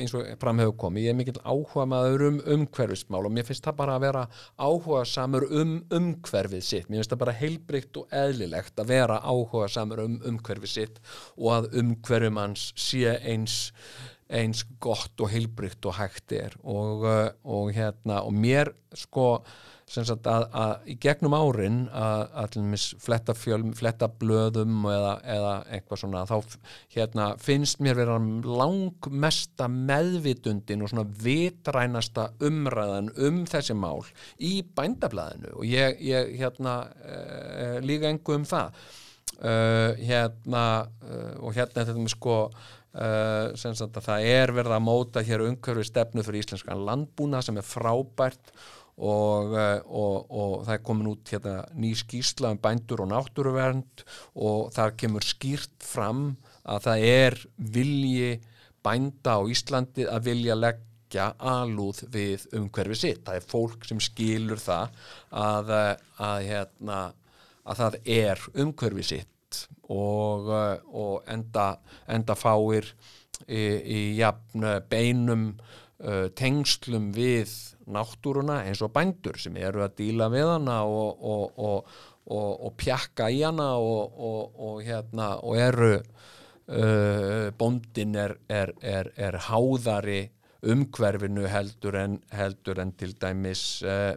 [0.00, 3.66] eins og fram hefur komið, ég er mikill áhuga maður um umhverfismál og mér finnst
[3.66, 4.24] það bara að vera
[4.60, 9.70] áhuga samur um umhverfið sitt, mér finnst það bara heilbrygt og eðlilegt að vera áhuga
[9.72, 11.04] samur um umhverfið sitt
[11.36, 13.62] og að umhverfum hans sé eins
[14.34, 16.54] eins gott og heilbrygt og hægt er.
[16.64, 19.44] Og, uh, og hérna og mér sko
[19.92, 22.56] að, að í gegnum árin að,
[23.02, 26.56] fletta fjöl, fletta blöðum eða, eða eitthvað svona þá
[26.94, 34.04] hérna finnst mér vera langmesta meðvitundin og svona vitrænasta umræðan um þessi mál
[34.38, 35.54] í bændablaðinu.
[35.58, 38.78] Og ég, ég hérna uh, líka engu um það.
[39.34, 40.64] Uh, hérna
[41.02, 46.22] uh, og hérna þetta með sko uh, það er verið að móta hér umhverfi stefnu
[46.24, 48.54] fyrir íslenskan landbúna sem er frábært
[48.98, 54.04] og, uh, og, og það er komin út hérna, ný skýrsla um bændur og náttúruvernd
[54.38, 58.30] og þar kemur skýrt fram að það er vilji
[58.84, 63.22] bænda á Íslandi að vilja leggja alúð við umhverfi sitt.
[63.26, 64.94] Það er fólk sem skilur það
[65.30, 65.92] að, uh,
[66.30, 67.02] að, hérna,
[67.64, 71.72] að það er umhverfi sitt og, uh, og enda,
[72.06, 72.94] enda fáir
[73.48, 75.48] í, í jafn beinum
[76.04, 77.52] uh, tengslum við
[77.90, 81.96] náttúruna eins og bændur sem eru að díla við hana og, og, og,
[82.28, 88.74] og, og pjakka í hana og, og, og, hérna, og eru uh, bóndin er, er,
[88.80, 90.22] er, er háðari
[90.64, 94.14] umhverfinu heldur en, heldur en til dæmis uh,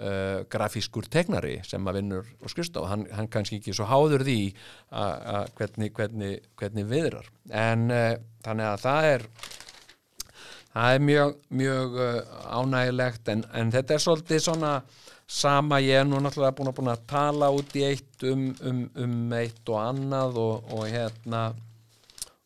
[0.00, 4.40] uh, grafískur tegnari sem að vinnur og skrifstof, hann, hann kannski ekki svo háður því
[4.90, 7.30] að hvernig, hvernig, hvernig viðrar.
[7.54, 9.26] En uh, þannig að það er
[10.74, 12.18] það er mjög, mjög uh,
[12.58, 14.74] ánægilegt en, en þetta er svolítið svona
[15.30, 15.78] sama.
[15.82, 19.34] Ég er nú náttúrulega búin að, búin að tala út í eitt um, um, um
[19.38, 21.48] eitt og annað og, og hérna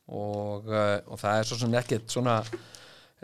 [0.09, 2.39] og, uh, og það er svo sem ekkert svona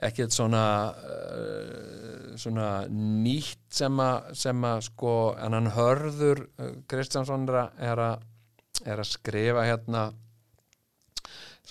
[0.01, 0.65] ekkert svona
[0.97, 8.25] uh, svona nýtt sem að sem að sko en hann hörður uh, Kristjánsson er að,
[8.87, 10.09] er að skrifa hérna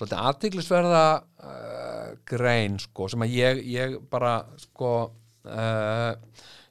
[0.00, 4.92] svolítið aðtiklisverða uh, grein sko sem að ég, ég bara sko
[5.44, 6.12] uh,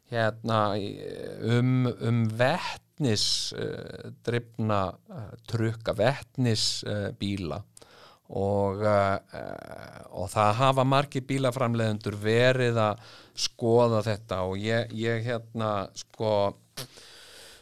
[0.09, 0.59] hérna
[1.45, 4.95] um, um vettnis uh, uh,
[5.49, 7.61] trukka vettnis uh, bíla
[8.29, 12.99] og, og það hafa margir bílaframleðendur verið að
[13.33, 16.33] skoða þetta og ég, ég hérna sko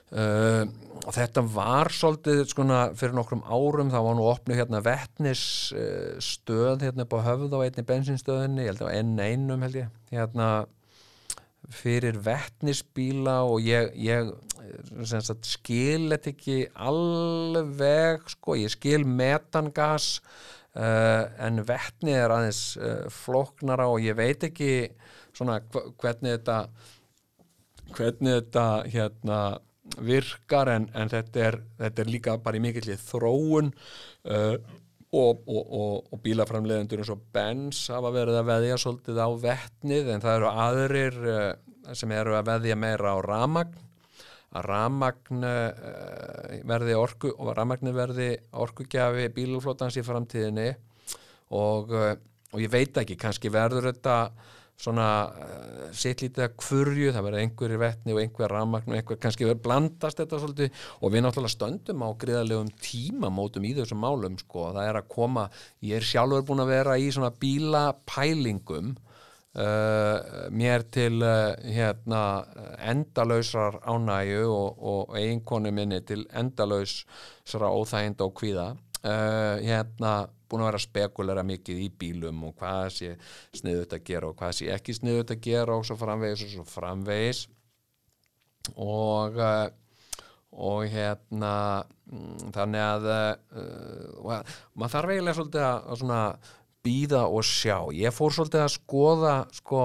[0.08, 0.64] Uh,
[1.12, 5.42] þetta var svolítið skona, fyrir nokkrum árum þá var nú opnu hérna vettnis
[5.76, 9.90] uh, stöð hérna upp á höfð á einni bensinstöðinni, ég held að N1 held ég,
[10.14, 10.50] hérna
[11.76, 14.32] fyrir vettnisbíla og ég, ég
[15.04, 20.22] sem sagt, skil þetta ekki alveg sko, ég skil metangas
[20.78, 24.72] uh, en vettni er aðeins uh, flóknara og ég veit ekki
[25.36, 25.60] svona
[26.00, 26.62] hvernig þetta
[27.96, 29.40] hvernig þetta hérna
[30.04, 34.56] virkar en, en þetta, er, þetta er líka bara í mikillir þróun uh,
[35.08, 40.14] og, og, og, og bílaframleiðendur eins og Benz hafa verið að veðja svolítið á vettnið
[40.14, 41.52] en það eru aðrir uh,
[41.96, 43.84] sem eru að veðja meira á ramagn
[44.58, 50.70] að ramagn uh, verði orku og ramagn verði orkugjafi bíluflótans í framtíðinni.
[51.52, 52.16] Uh,
[52.54, 54.18] og ég veit ekki, kannski verður þetta
[54.78, 59.20] svona uh, sitt lítið að kvurju, það verður einhverjir vettni og einhver rafmagn og einhver
[59.24, 60.86] kannski verður blandast þetta svolítið.
[61.02, 65.48] Og við náttúrulega stöndum á gríðarlegum tímamótum í þessum málum sko, það er að koma,
[65.86, 68.96] ég er sjálfur búin að vera í svona bílapælingum
[69.58, 72.22] uh, mér til uh, hérna
[72.92, 78.68] endalausrar ánægju og, og eiginkonu minni til endalausra óþæginda og kvíða
[79.04, 80.14] uh, hérna
[80.48, 83.10] búin að vera spekulera mikið í bílum og hvað sé
[83.58, 86.68] sniðut að gera og hvað sé ekki sniðut að gera og svo framvegis og svo
[86.72, 87.44] framvegis.
[88.76, 89.68] Og uh,
[90.58, 94.38] og hérna mm, þannig að uh,
[94.74, 96.54] maður þarf eiginlega svolítið að, að
[96.88, 97.78] býða og sjá.
[97.96, 99.82] Ég fór svolítið að skoða sko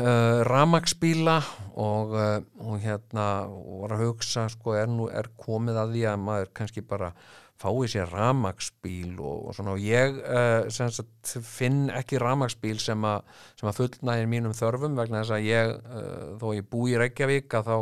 [0.00, 1.36] uh, ramagsbíla
[1.76, 6.22] og, uh, og hérna var að hugsa sko er, nú, er komið að því að
[6.26, 7.12] maður kannski bara
[7.56, 9.76] fái sér ramagsbíl og, og svona.
[9.76, 13.18] Og ég uh, sagt, finn ekki ramagsbíl sem, a,
[13.56, 17.58] sem að fullnægir mínum þörfum vegna þess að ég uh, þó ég bú í Reykjavík
[17.60, 17.78] að þá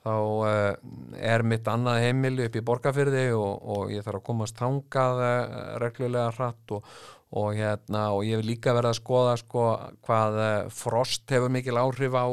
[0.00, 0.74] þá uh,
[1.20, 5.40] er mitt annað heimili upp í borgarfyrði og, og ég þarf að komast þangað uh,
[5.82, 6.94] reglulega hratt og,
[7.30, 9.68] og, hérna, og ég vil líka verða að skoða sko,
[10.06, 12.26] hvað uh, frost hefur mikil áhrif á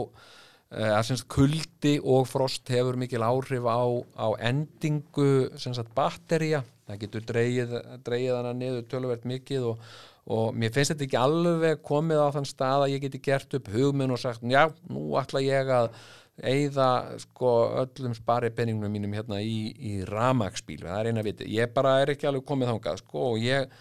[0.67, 3.87] að syns, kuldi og frost hefur mikil áhrif á,
[4.19, 9.87] á endingu sagt, batterija það getur dreigið hana niður töluvert mikið og,
[10.27, 13.71] og mér finnst þetta ekki alveg komið á þann stað að ég geti gert upp
[13.71, 15.91] hugminn og sagt já, nú ætla ég að
[16.37, 16.89] eigða
[17.23, 21.97] sko öllum spari penningnum mínum hérna í, í ramagsbíl, það er eina viti ég bara
[22.03, 23.71] er ekki alveg komið þángað sko og ég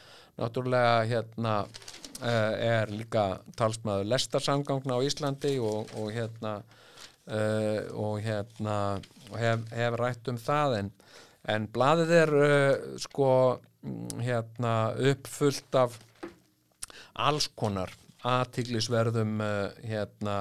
[0.40, 8.76] náttúrulega hérna uh, er líka talsmaður lestarsamgangna á Íslandi og, og hérna uh, og hérna
[9.30, 10.92] og hef, hef rætt um það en,
[11.54, 13.30] en blaðið er uh, sko
[14.20, 14.74] hérna
[15.12, 15.98] uppfullt af
[17.16, 17.92] alls konar
[18.26, 19.38] aðtiglisverðum
[19.86, 20.38] hérna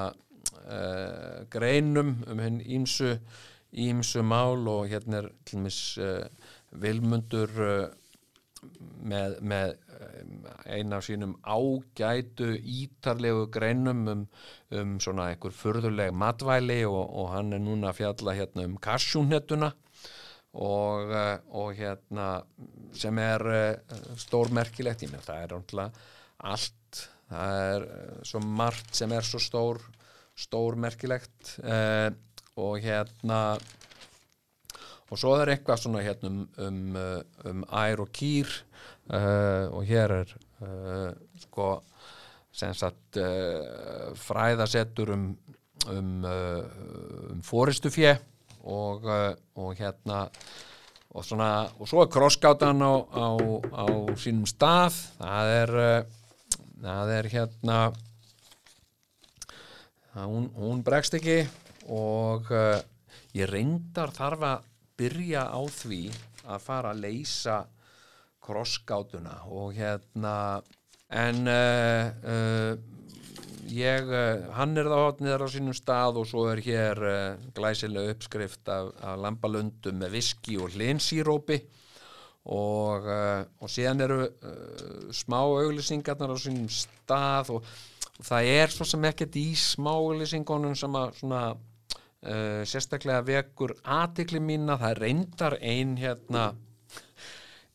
[0.65, 3.13] uh, greinum um henn ímsu
[3.75, 5.29] ímsu mál og hérna er
[5.99, 6.25] uh,
[6.71, 7.85] vilmundur uh,
[9.05, 9.73] með, með
[10.65, 14.25] eina af sínum ágætu ítarlegu greinum um,
[14.75, 19.71] um svona einhver furðuleg matvæli og, og hann er núna að fjalla hérna um kassjúnhetuna
[20.55, 21.11] og,
[21.51, 22.29] og hérna
[22.95, 23.43] sem er
[24.21, 25.57] stórmerkilegt, ég með það er
[26.45, 27.87] allt, það er
[28.23, 29.83] svo margt sem er svo stór
[30.35, 32.11] stórmerkilegt eh,
[32.59, 33.57] og hérna
[35.11, 38.49] og svo er eitthvað svona hérna um, um, eh, um ær og kýr
[39.13, 40.35] uh, og hér er
[40.65, 41.11] uh,
[41.45, 41.69] sko
[42.55, 45.27] sagt uh, fræðasettur um
[45.91, 48.15] um, um fóristufjö
[48.65, 49.03] og,
[49.55, 50.25] og hérna
[51.15, 53.27] og svona og svo er krossgátan á, á,
[53.71, 53.85] á
[54.17, 54.97] sínum stað.
[55.19, 55.73] Það er
[56.81, 57.77] það er hérna
[60.23, 61.43] hún, hún bregst ekki
[61.91, 62.79] og uh,
[63.35, 66.01] ég reyndar þarf að byrja á því
[66.45, 67.61] að fara að leysa
[68.45, 70.35] krossgátuna og hérna
[71.09, 72.73] en uh, uh,
[73.71, 74.11] ég,
[74.57, 77.01] hann er þá hátniðar á sínum stað og svo er hér
[77.57, 81.57] glæsilega uppskrift af, af lambalundum með viski og hlinsírópi
[82.53, 84.19] og, og síðan eru
[85.09, 87.69] smá auglýsingarnar á sínum stað og
[88.23, 91.41] það er svo sem ekkert í smálisingunum sem að svona
[92.25, 96.51] uh, sérstaklega vekur aðtikli mína, það reyndar ein hérna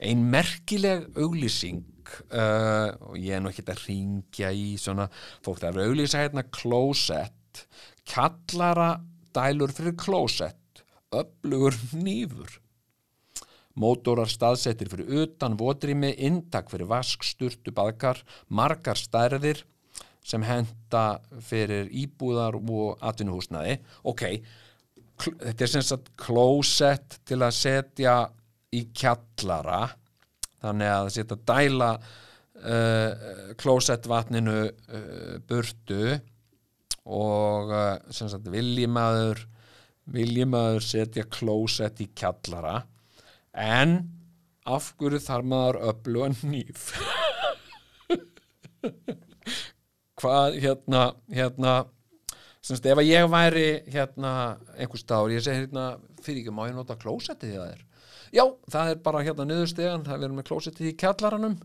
[0.01, 1.85] ein merkileg auglýsing
[2.33, 5.09] uh, og ég er nú ekki að ringja í svona
[5.45, 7.67] fólk, það er auglýsa hérna klósett
[8.09, 8.95] kallara
[9.37, 10.85] dælur fyrir klósett
[11.15, 12.59] öflugur nýfur
[13.81, 19.63] mótorar staðsettir fyrir utan votrými, intak fyrir vask, sturtu, baðkar margar stærðir
[20.27, 21.05] sem henda
[21.45, 24.25] fyrir íbúðar og atvinnuhúsnaði ok,
[25.21, 28.17] þetta er sem sagt klósett til að setja
[28.77, 29.87] í kjallara
[30.61, 36.19] þannig að setja dæla uh, klósettvatninu uh, burtu
[37.11, 39.47] og uh, sem sagt viljimaður
[40.11, 42.83] viljimaður setja klósett í kjallara.
[43.55, 43.99] En
[44.69, 46.91] af hverju þarf maður öllu að nýf
[50.21, 51.77] hvað hérna, hérna
[52.61, 54.33] semst ef að ég væri hérna
[54.77, 57.87] einhver stáður, ég segi hérna fyrir ekki, má ég nota klósettið það er
[58.35, 61.57] já, það er bara hérna niðurstegan það verður með klósettið í kjallaranum.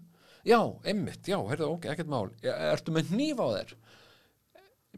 [0.45, 2.27] Já, einmitt, já, heyrðu, ok, ekkert mál.
[2.45, 3.71] Ertu með nýf á þér?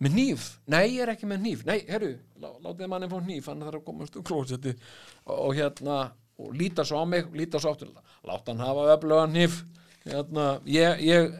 [0.04, 2.12] Með nýf, nei, ég er ekki með nýf nei, heyrðu,
[2.44, 5.96] látið manni fá nýf hann þarf að komast um klósettið og, og hérna,
[6.38, 7.96] og lítar svo á mig lítar svo áttur,
[8.28, 9.64] láta hann hafa öfluga nýf
[10.04, 11.34] hérna, ég, ég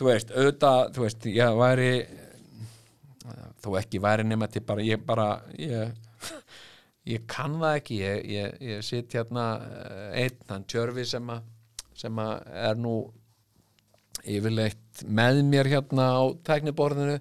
[0.00, 1.92] þú veist, auðvitað, þú veist, ég væri
[3.60, 5.28] þó ekki væri nema til bara, ég bara
[5.60, 5.92] ég,
[7.12, 8.00] ég kann það ekki.
[8.00, 11.48] Ég, ég, ég sitt hérna eh, einn, hann Tjörfi sem að
[12.00, 12.94] sem að er nú
[14.24, 17.18] yfirleitt með mér hérna á tækniborðinu.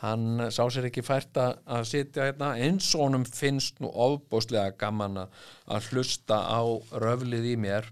[0.00, 2.54] Hann sá sér ekki fært að, sitja hérna.
[2.62, 6.62] Eins og honum finnst nú ofbóslega gaman að hlusta á
[7.02, 7.90] röflið í mér.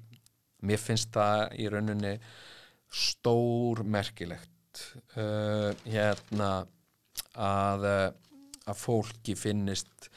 [0.63, 2.15] Mér finnst það í rauninni
[2.89, 4.83] stór merkilegt
[5.17, 6.51] uh, hérna
[7.39, 8.09] að, uh,
[8.69, 10.09] að fólki finnist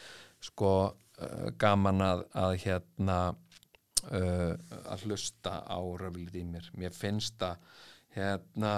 [0.42, 3.20] sko uh, gaman að, að hérna
[4.12, 4.54] uh,
[4.92, 6.72] að hlusta á röflið í mér.
[6.78, 7.70] Mér finnst það
[8.12, 8.76] hérna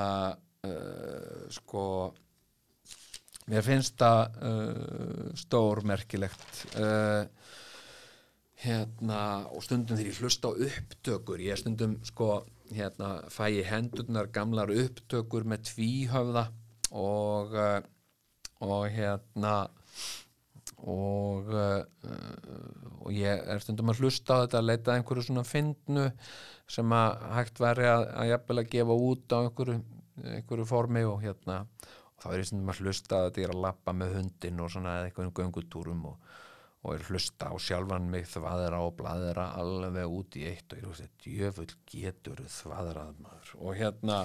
[1.51, 1.85] sko
[3.49, 6.61] mér finnst það stór merkilegt
[8.63, 9.17] hérna
[9.49, 12.29] og stundum þegar ég hlusta á upptökur ég stundum sko
[12.71, 16.47] hérna fæ ég hendurnar gamlar upptökur með tvíhöfða
[16.93, 17.79] og uh,
[18.63, 19.55] og hérna
[20.83, 21.81] og uh,
[23.03, 26.05] og ég er stundum að hlusta á þetta að leita einhverju svona fyndnu
[26.71, 29.75] sem að hægt væri að, að jafnvel að gefa út á einhverju,
[30.37, 33.63] einhverju formi og hérna og þá er ég stundum að hlusta að þetta er að
[33.67, 36.33] lappa með hundin og svona eða einhverjum göngutúrum og,
[36.83, 41.05] og er hlusta á sjálfan mig þvaðra og bladra alveg út í eitt og ég
[41.05, 43.53] að djöfull getur þvaðrað maður.
[43.63, 44.19] Og hérna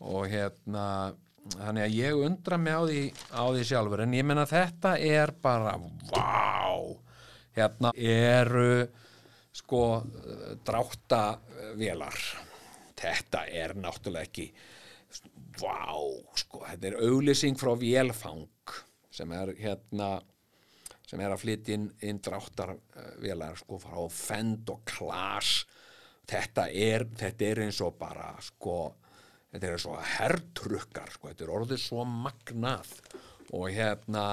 [0.00, 0.86] og hérna
[1.56, 3.02] þannig að ég undra mig á því,
[3.34, 4.04] á því sjálfur.
[4.04, 5.74] En ég menna þetta er bara
[6.12, 6.78] vá!
[7.56, 8.86] Hérna eru
[9.50, 9.84] sko
[10.64, 12.20] dráttavélar.
[13.00, 14.50] Þetta er náttúrulega ekki
[15.58, 15.98] vá
[16.38, 18.74] sko þetta er auglýsing frá vélfang
[19.10, 20.20] sem er hérna
[21.10, 25.64] sem er að flytja inn, inn dráttarvélar sko frá Fend og Klas.
[26.30, 28.76] Þetta er, þetta er eins og bara sko
[29.50, 32.92] þetta er eins og herrtrukkar sko, þetta er orðið svo magnað.
[33.50, 34.24] Og hérna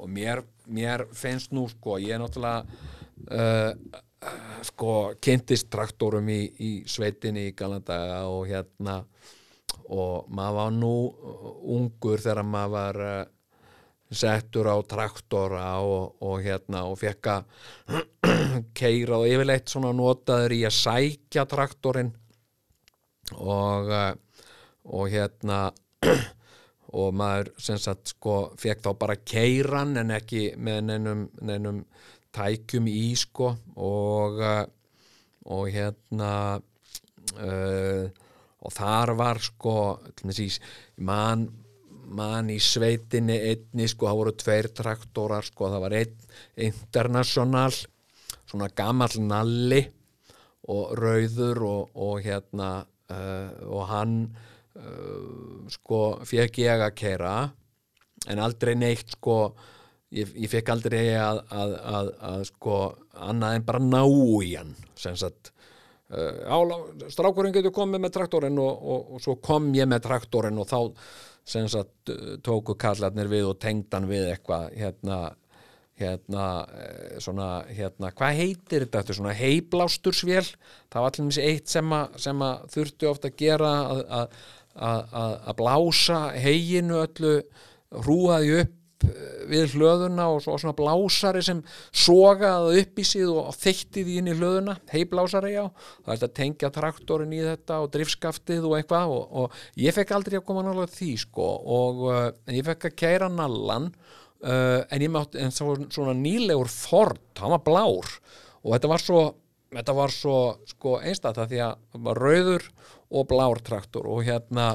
[0.00, 0.40] og mér,
[0.72, 2.64] mér finnst nú sko, ég er náttúrulega
[3.36, 4.00] uh,
[4.64, 7.98] sko kynntist traktorum í, í sveitinni í Galanda
[8.30, 9.02] og hérna
[9.92, 10.94] og maður var nú
[11.74, 13.22] ungur þegar maður var uh,
[14.12, 18.02] settur á traktora og, og hérna og fekk að
[18.78, 22.12] keira og yfirleitt svona notaður í að sækja traktorinn.
[23.40, 24.12] Og uh,
[24.92, 25.70] og hérna
[27.00, 31.84] og maður sem sagt sko fekk þá bara keiran en ekki með neinum, neinum
[32.34, 33.54] tækjum í sko.
[33.80, 34.64] Og uh,
[35.52, 36.32] og hérna
[37.34, 38.04] uh,
[38.62, 39.76] og þar var sko
[40.22, 40.48] í,
[42.12, 46.30] man, man í sveitinni einni sko, það voru tveir traktorar sko, það var einn
[46.68, 47.72] international
[48.52, 49.82] svona gamall nalli
[50.72, 54.16] og rauður og, og hérna uh, og hann
[54.78, 57.36] uh, sko fekk ég að keira
[58.30, 59.38] en aldrei neitt sko
[60.14, 62.78] ég, ég fekk aldrei að, að, að, að sko
[63.16, 65.52] annað en bara ná í hann sem sagt
[67.12, 70.80] strákurinn getur komið með traktorinn og, og, og svo kom ég með traktorinn og þá
[71.72, 72.12] sagt
[72.44, 75.22] tóku kallarnir við og tengdan við eitthvað hérna
[76.02, 76.46] hérna,
[77.22, 80.44] svona, hérna, hvað heitir þetta, þetta er svona heiblástursvél,
[80.92, 83.72] það var allir eitt sem að, sem að þurftu ofta að gera
[84.72, 87.34] að blása heginu öllu
[88.02, 88.78] hrúaði upp
[89.50, 94.30] við hlöðuna og svo svona blásari sem sogaði upp í síð og þeitti því inn
[94.30, 95.64] í hlöðuna, heiblásari já.
[96.04, 100.14] Það er að tengja traktorin í þetta og driftskaftið og eitthvað og, og ég fekk
[100.16, 101.48] aldrei að koma nálega því sko.
[101.76, 106.16] Og uh, ég fekk að keira nallan uh, en ég mátt en það var svona
[106.18, 108.18] nýlegur Ford, hann var blár.
[108.62, 109.22] Og þetta var svo
[109.72, 110.38] þetta var svo
[110.68, 112.70] sko einstætt að því að það var rauður
[113.12, 114.68] og blár traktor og hérna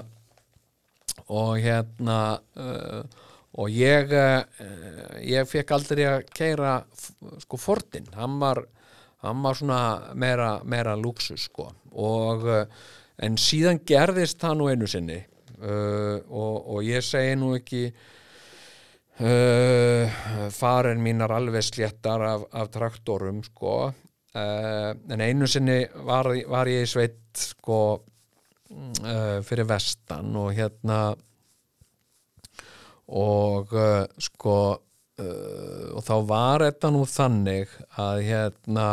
[1.34, 2.18] og hérna
[2.58, 3.24] uh,
[3.58, 4.42] og ég uh,
[5.26, 6.80] ég fekk aldrei að keira
[7.42, 8.64] sko Fordin, hann var
[9.26, 9.82] hann var svona
[10.14, 11.72] meira, meira luxus sko.
[11.98, 12.62] Og uh,
[13.18, 17.90] en síðan gerðist það nú einu sinni uh, og, og ég segi nú ekki
[19.18, 20.06] Uh,
[20.54, 23.88] farin mínar alveg sléttar af, af traktorum sko.
[24.38, 31.00] Uh, en einu sinni var, var ég í sveit sko uh, fyrir vestan og hérna
[33.08, 33.72] og
[34.22, 34.58] sko
[35.18, 38.90] og þá var þetta nú þannig að hérna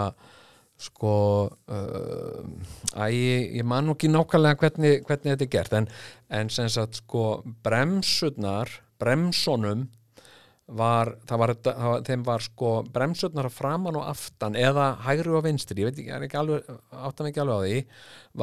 [0.81, 1.17] sko
[1.75, 5.91] að ég, ég man nú ekki nákvæmlega hvernig, hvernig þetta er gert en,
[6.39, 7.27] en sem sagt sko
[7.67, 8.73] bremsurnar
[9.03, 9.85] bremsonum
[10.65, 15.35] var, það var, það var, þeim var sko bremsutnar að framan og aftan eða hægri
[15.37, 16.71] og vinstri, ég veit ekki, ekki alveg,
[17.05, 17.81] áttan ekki alveg á því,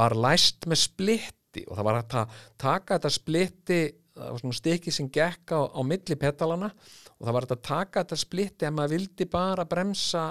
[0.02, 3.82] var læst með splitti og það var að taka þetta splitti,
[4.22, 8.04] það var svona stykki sem gekk á, á milli petalana og það var að taka
[8.04, 10.26] þetta splitti ef maður vildi bara bremsa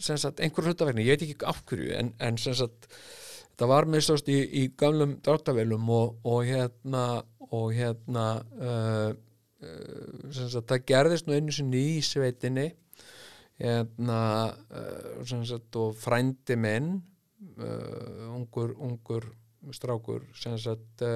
[0.00, 2.88] sagt, einhver hlutavegni, ég veit ekki afhverju en, en sagt
[3.60, 7.04] það var með stóst í, í gamlum dráttavelum og, og hérna
[7.50, 8.26] og hérna
[8.56, 9.10] uh,
[10.32, 12.70] sagt, það gerðist nú einu sinni í sveitinni
[13.60, 14.20] hérna,
[15.26, 16.94] sagt, og frændi minn
[17.60, 19.28] uh, ungur, ungur
[19.76, 21.10] strákur uh,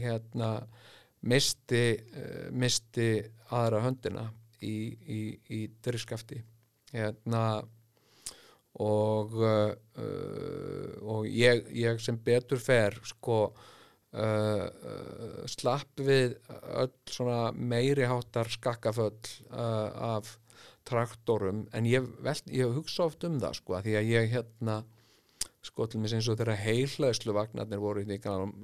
[0.00, 0.52] hérna
[1.28, 1.84] misti,
[2.16, 3.10] uh, misti
[3.52, 4.26] aðra höndina
[4.62, 5.20] í, í,
[5.54, 6.40] í dyrskafti
[6.92, 7.44] hérna
[8.82, 9.72] og uh,
[11.02, 14.66] og ég, ég sem betur fer sko uh,
[15.50, 16.38] slapp við
[16.72, 19.18] öll svona meiri háttar skakkaföll
[19.52, 20.38] uh, af
[20.88, 21.66] traktorum.
[21.76, 24.80] En ég, velt, ég hugsa oft um það sko því að ég hérna
[25.62, 28.18] sko til mér eins og þeirra heilhæðslu vagnarnir voru í því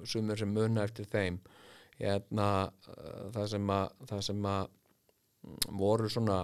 [0.09, 1.39] sumir sem munna eftir þeim
[1.99, 6.39] hérna uh, það sem að það sem að mm, voru svona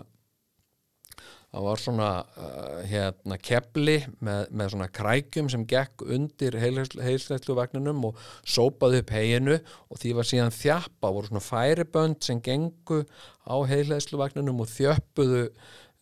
[1.55, 2.09] það var svona
[2.43, 9.15] uh, hérna kepli með, með svona krækjum sem gekk undir heilsleitlu vagninum og sópaði upp
[9.15, 13.05] heginu og því var síðan þjappa, voru svona færibönd sem gengu
[13.47, 15.47] á heilsleitlu vagninum og þjöppuðu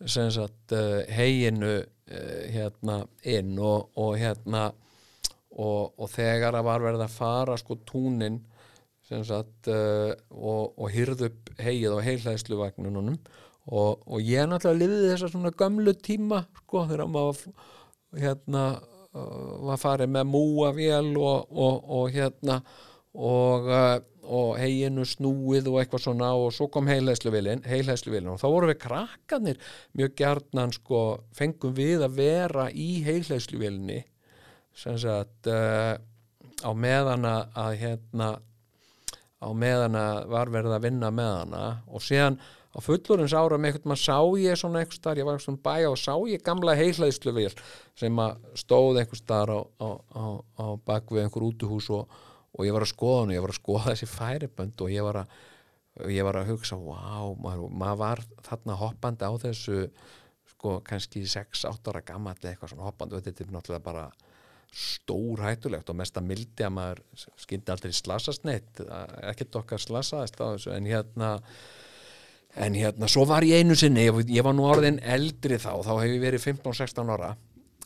[0.08, 4.66] sagt uh, heginu hérna inn og, og hérna
[5.52, 8.40] og, og þegar það var verið að fara sko túnin
[9.26, 13.18] sagt uh, og, og hyrðu upp hegið á heilsleitlu vagninunum
[13.70, 17.42] og, og ég náttúrulega liðið þessa svona gömlu tíma sko þegar maður
[18.18, 22.60] hérna uh, var farið með múavél og, og, hérna
[23.12, 23.68] og,
[24.22, 29.60] og heginu snúið og eitthvað svona og svo kom heilhæsluvilin og þá vorum við krakkanir
[29.98, 31.02] mjög gjarnan sko
[31.36, 34.00] fengum við að vera í heilhæsluvilinni
[34.72, 35.94] sem sagt uh,
[36.62, 38.30] á meðana að hérna
[39.42, 42.38] á meðana var verið að vinna með hana og síðan
[42.72, 45.90] á fullorins ára með eitthvað maður sá ég svona eitthvað starf, ég var svona bæja
[45.92, 47.52] og sá ég gamla heilhæðsluvél
[47.98, 50.24] sem að stóð eitthvað starf á, á, á,
[50.56, 52.08] á bakvið einhver útuhús og,
[52.56, 55.08] og ég var að skoða hann og ég var að skoða þessi færibönd og ég
[55.08, 55.36] var að,
[56.16, 59.86] ég var að hugsa wow, maður, maður var þarna hoppandi á þessu
[60.54, 64.06] sko kannski 6-8 ára gammal eitthvað svona hoppandi og þetta er náttúrulega bara
[64.72, 67.02] stór hættulegt og mest að mildi að maður
[67.40, 68.80] skyndi aldrei slasast neitt
[69.28, 71.32] ekkert okkar slasaðist á þessu en hérna
[72.56, 75.92] en hérna, svo var ég einu sinni ég, ég var nú orðin eldri þá þá
[76.02, 77.34] hef ég verið 15-16 ára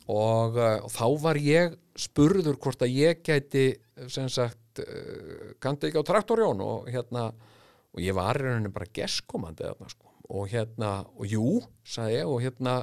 [0.06, 3.66] og, uh, og þá var ég spurður hvort að ég gæti
[4.12, 7.28] sem sagt uh, kandi ekki á traktorjón og hérna
[7.96, 10.12] og ég var í rauninni bara geskomandi sko.
[10.28, 12.80] og hérna, og jú sagði ég, og hérna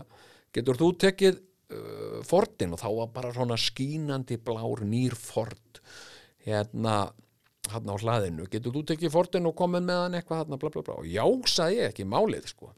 [0.55, 1.41] getur þú tekið
[1.73, 5.81] uh, fortin og þá var bara svona skínandi blár nýr fort
[6.45, 7.07] hérna
[7.71, 10.83] hann á hlaðinu, getur þú tekið fortin og komið með hann eitthvað hann bla bla
[10.83, 10.97] bla?
[10.99, 12.73] Og já, sagði ég ekki málið sko.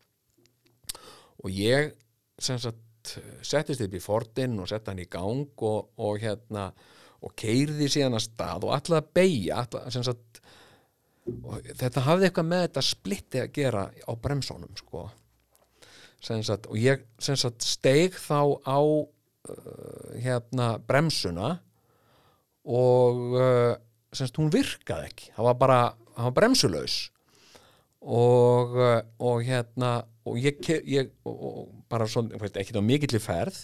[1.42, 1.96] Og ég
[2.42, 3.16] sem sagt
[3.46, 6.70] settist upp í fortin og sett hann í gang og, og hérna
[7.26, 10.42] og keirði síðan að stað og alltaf beigja sem sagt
[11.80, 15.08] þetta hafði eitthvað með þetta splitti að gera á bremsónum sko
[16.26, 21.58] sagt, og ég sagt steig þá á uh, hérna bremsuna
[22.66, 23.74] og uh,
[24.16, 25.34] semst hún virkaði ekki.
[25.36, 25.80] Það var bara,
[26.16, 26.96] það var bremsulös
[28.06, 29.96] og, eh, og hérna
[30.26, 33.64] og ég, ég og, og bara svona, ekki þá mikill í ferð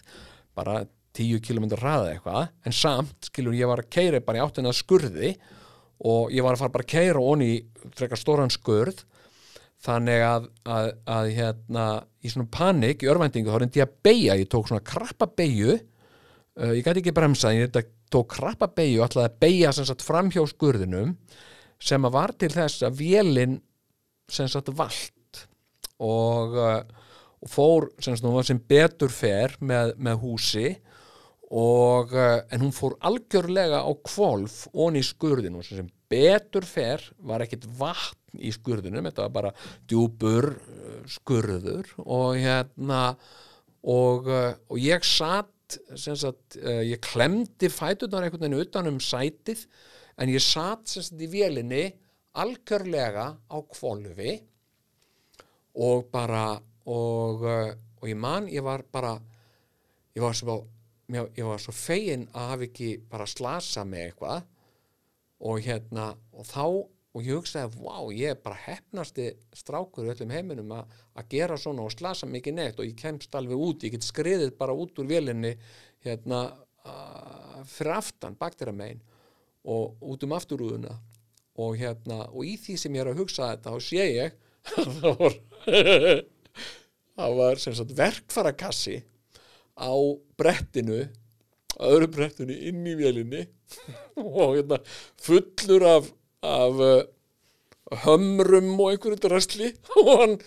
[0.58, 0.82] bara
[1.16, 5.36] tíu kilómetrar hraða eitthvað en samt, skilur, ég var að keira bara í áttina skurði
[6.02, 7.52] og ég var að fara bara að keira onni
[7.98, 9.04] frekar stóran skurð
[9.82, 11.86] þannig að, að, að hérna,
[12.22, 15.74] í svona panik, í örvendingu þá reyndi ég að beigja, ég tók svona krabba beigju
[15.74, 17.74] uh, ég gæti ekki bremsa ég
[18.12, 21.16] tók krabba beigju ætlaði að beigja sem fram hjá skurðinum
[21.82, 23.58] sem að var til þess að vélinn
[24.32, 25.42] sem sagt vald
[26.02, 26.80] og, uh,
[27.42, 30.76] og fór sem, sagt, sem betur fer með, með húsi
[31.52, 37.42] og uh, en hún fór algjörlega á kvolf onni í skurðinu sem betur fer var
[37.44, 39.54] ekkit vatn í skurðinum, þetta var bara
[39.90, 43.02] djúbur uh, skurður og hérna
[43.82, 45.50] og, og ég satt
[45.96, 49.66] sagt, uh, ég klemdi fætunar einhvern veginn utan um sætið
[50.20, 51.86] en ég satt sagt, í vélinni
[52.42, 54.38] algjörlega á kvolvi
[55.82, 57.72] og bara og, uh,
[58.02, 59.16] og ég man ég var bara
[60.16, 60.62] ég var svo,
[61.12, 64.50] ég var svo fegin að hafa ekki bara slasa með eitthvað
[65.42, 66.66] og hérna og þá
[67.12, 71.84] og ég hugsaði, wow, ég er bara hefnasti strákur í öllum heiminum að gera svona
[71.84, 72.80] og slasa mikið neitt.
[72.80, 75.58] Og ég kemst alveg út, ég get skriðið bara út úr vélinni
[76.06, 76.46] hérna
[77.70, 79.02] fyrir aftan, baktir að megin
[79.70, 80.96] og út um afturúðuna
[81.62, 84.38] og hérna, og í því sem ég er að hugsa þetta, þá sé ég
[85.02, 85.36] það var
[87.18, 88.98] það var sagt verkfarakassi
[89.78, 89.94] á
[90.40, 91.04] brettinu
[91.82, 93.46] öðru brettinu inn í vélinni
[94.22, 94.82] og hérna
[95.22, 96.10] fullur af
[96.42, 97.02] af uh,
[98.06, 100.38] hömrum og einhverju drastli og hann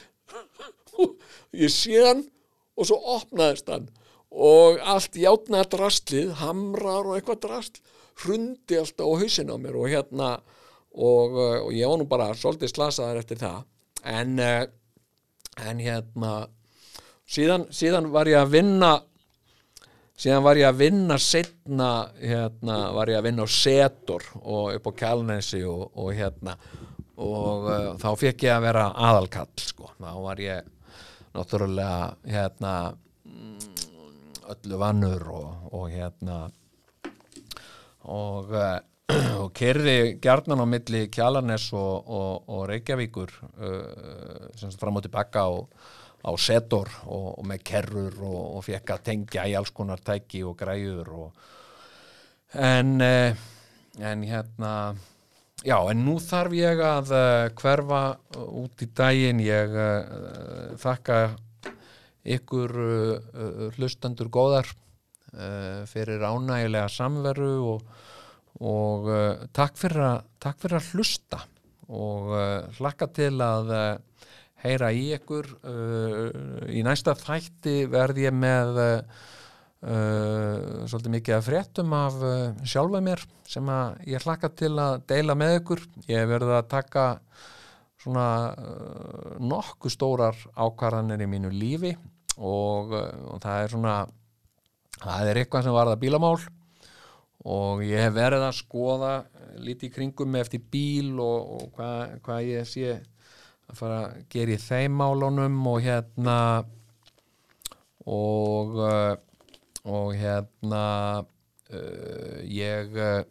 [1.54, 2.24] ég sé hann
[2.74, 3.88] og svo opnaðist hann.
[4.34, 7.82] Og allt játna drastlið, hamrar og eitthvað drastl
[8.24, 10.30] hrundi alltaf á hausin á mér og hérna
[10.94, 13.62] og, uh, og ég var nú bara svolítið slasaðar eftir það.
[14.02, 14.66] En, uh,
[15.62, 16.32] en hérna
[17.26, 18.92] síðan, síðan var ég að vinna
[20.14, 24.90] síðan var ég að vinna setna hérna var ég að vinna á Setor og upp
[24.90, 26.56] á Kjálnesi og, og hérna
[27.14, 30.70] og uh, þá fekk ég að vera aðalkall sko, þá var ég
[31.34, 32.72] náttúrulega hérna
[33.26, 33.68] mm,
[34.54, 36.40] öllu vannur og, og hérna
[38.10, 38.78] og, uh,
[39.42, 45.46] og kerði gjarnan á milli Kjalarnes og, og, og Reykjavíkur uh, sem fram og tilbaka
[45.46, 45.52] á,
[46.24, 50.56] á setor og, og með kerrur og fekk að tengja í alls konar tæki og
[50.58, 51.12] græður
[52.54, 53.34] en uh,
[53.98, 54.94] en hérna
[55.64, 58.02] já en nú þarf ég að uh, hverfa
[58.38, 59.42] út í daginn.
[59.42, 61.18] Ég uh, þakka
[62.24, 62.72] ykkur
[63.76, 64.70] hlustendur góðar
[65.90, 67.82] fyrir ánægilega samveru og,
[68.64, 69.10] og
[69.52, 71.40] takk, fyrir að, takk fyrir að hlusta
[71.92, 72.32] og
[72.78, 73.74] hlakka til að
[74.64, 76.28] heyra í ykkur uh,
[76.72, 79.18] í næsta þætti verð ég með uh,
[79.84, 85.04] uh, svolítið mikið að fréttum af uh, sjálfa mér sem að ég hlakka til að
[85.10, 85.84] deila með ykkur.
[86.08, 87.06] Ég verið að taka
[88.00, 91.94] svona uh, nokkuð stórar ákvarðanir í mínu lífi
[92.40, 93.96] og, og það er svona
[95.00, 96.36] það er eitthvað sem varða bílamál
[97.44, 99.14] og ég hef verið að skoða
[99.60, 102.96] lítið í kringum með eftir bíl og, og hvað hva ég sé
[103.70, 106.38] að fara að gera í þeim málunum og hérna
[108.04, 109.14] og uh,
[109.84, 110.84] og hérna
[111.20, 113.24] uh, ég uh,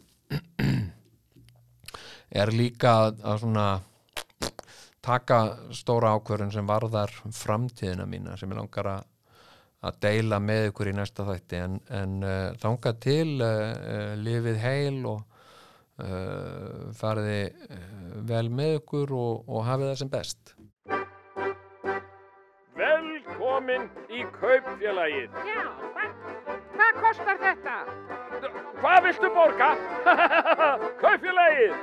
[2.40, 3.66] er líka að, svona
[5.04, 5.40] taka
[5.74, 9.10] stóra ákvörðun sem varðar framtíðina mína sem ég langar að
[9.84, 11.58] að deila með ykkur í næsta þætti.
[11.60, 13.34] En, en uh, þanga til
[14.16, 15.33] lifið heil og
[16.98, 17.78] fariði uh,
[18.26, 20.54] vel með ykkur og, og hafið það sem best
[22.74, 25.36] Velkomin í kaupfélagið.
[25.46, 25.60] Já,
[25.94, 26.16] hvað,
[26.74, 27.76] hvað kostar þetta?
[28.80, 29.70] Hvað viltu borga?
[31.04, 31.78] kaupfélagið.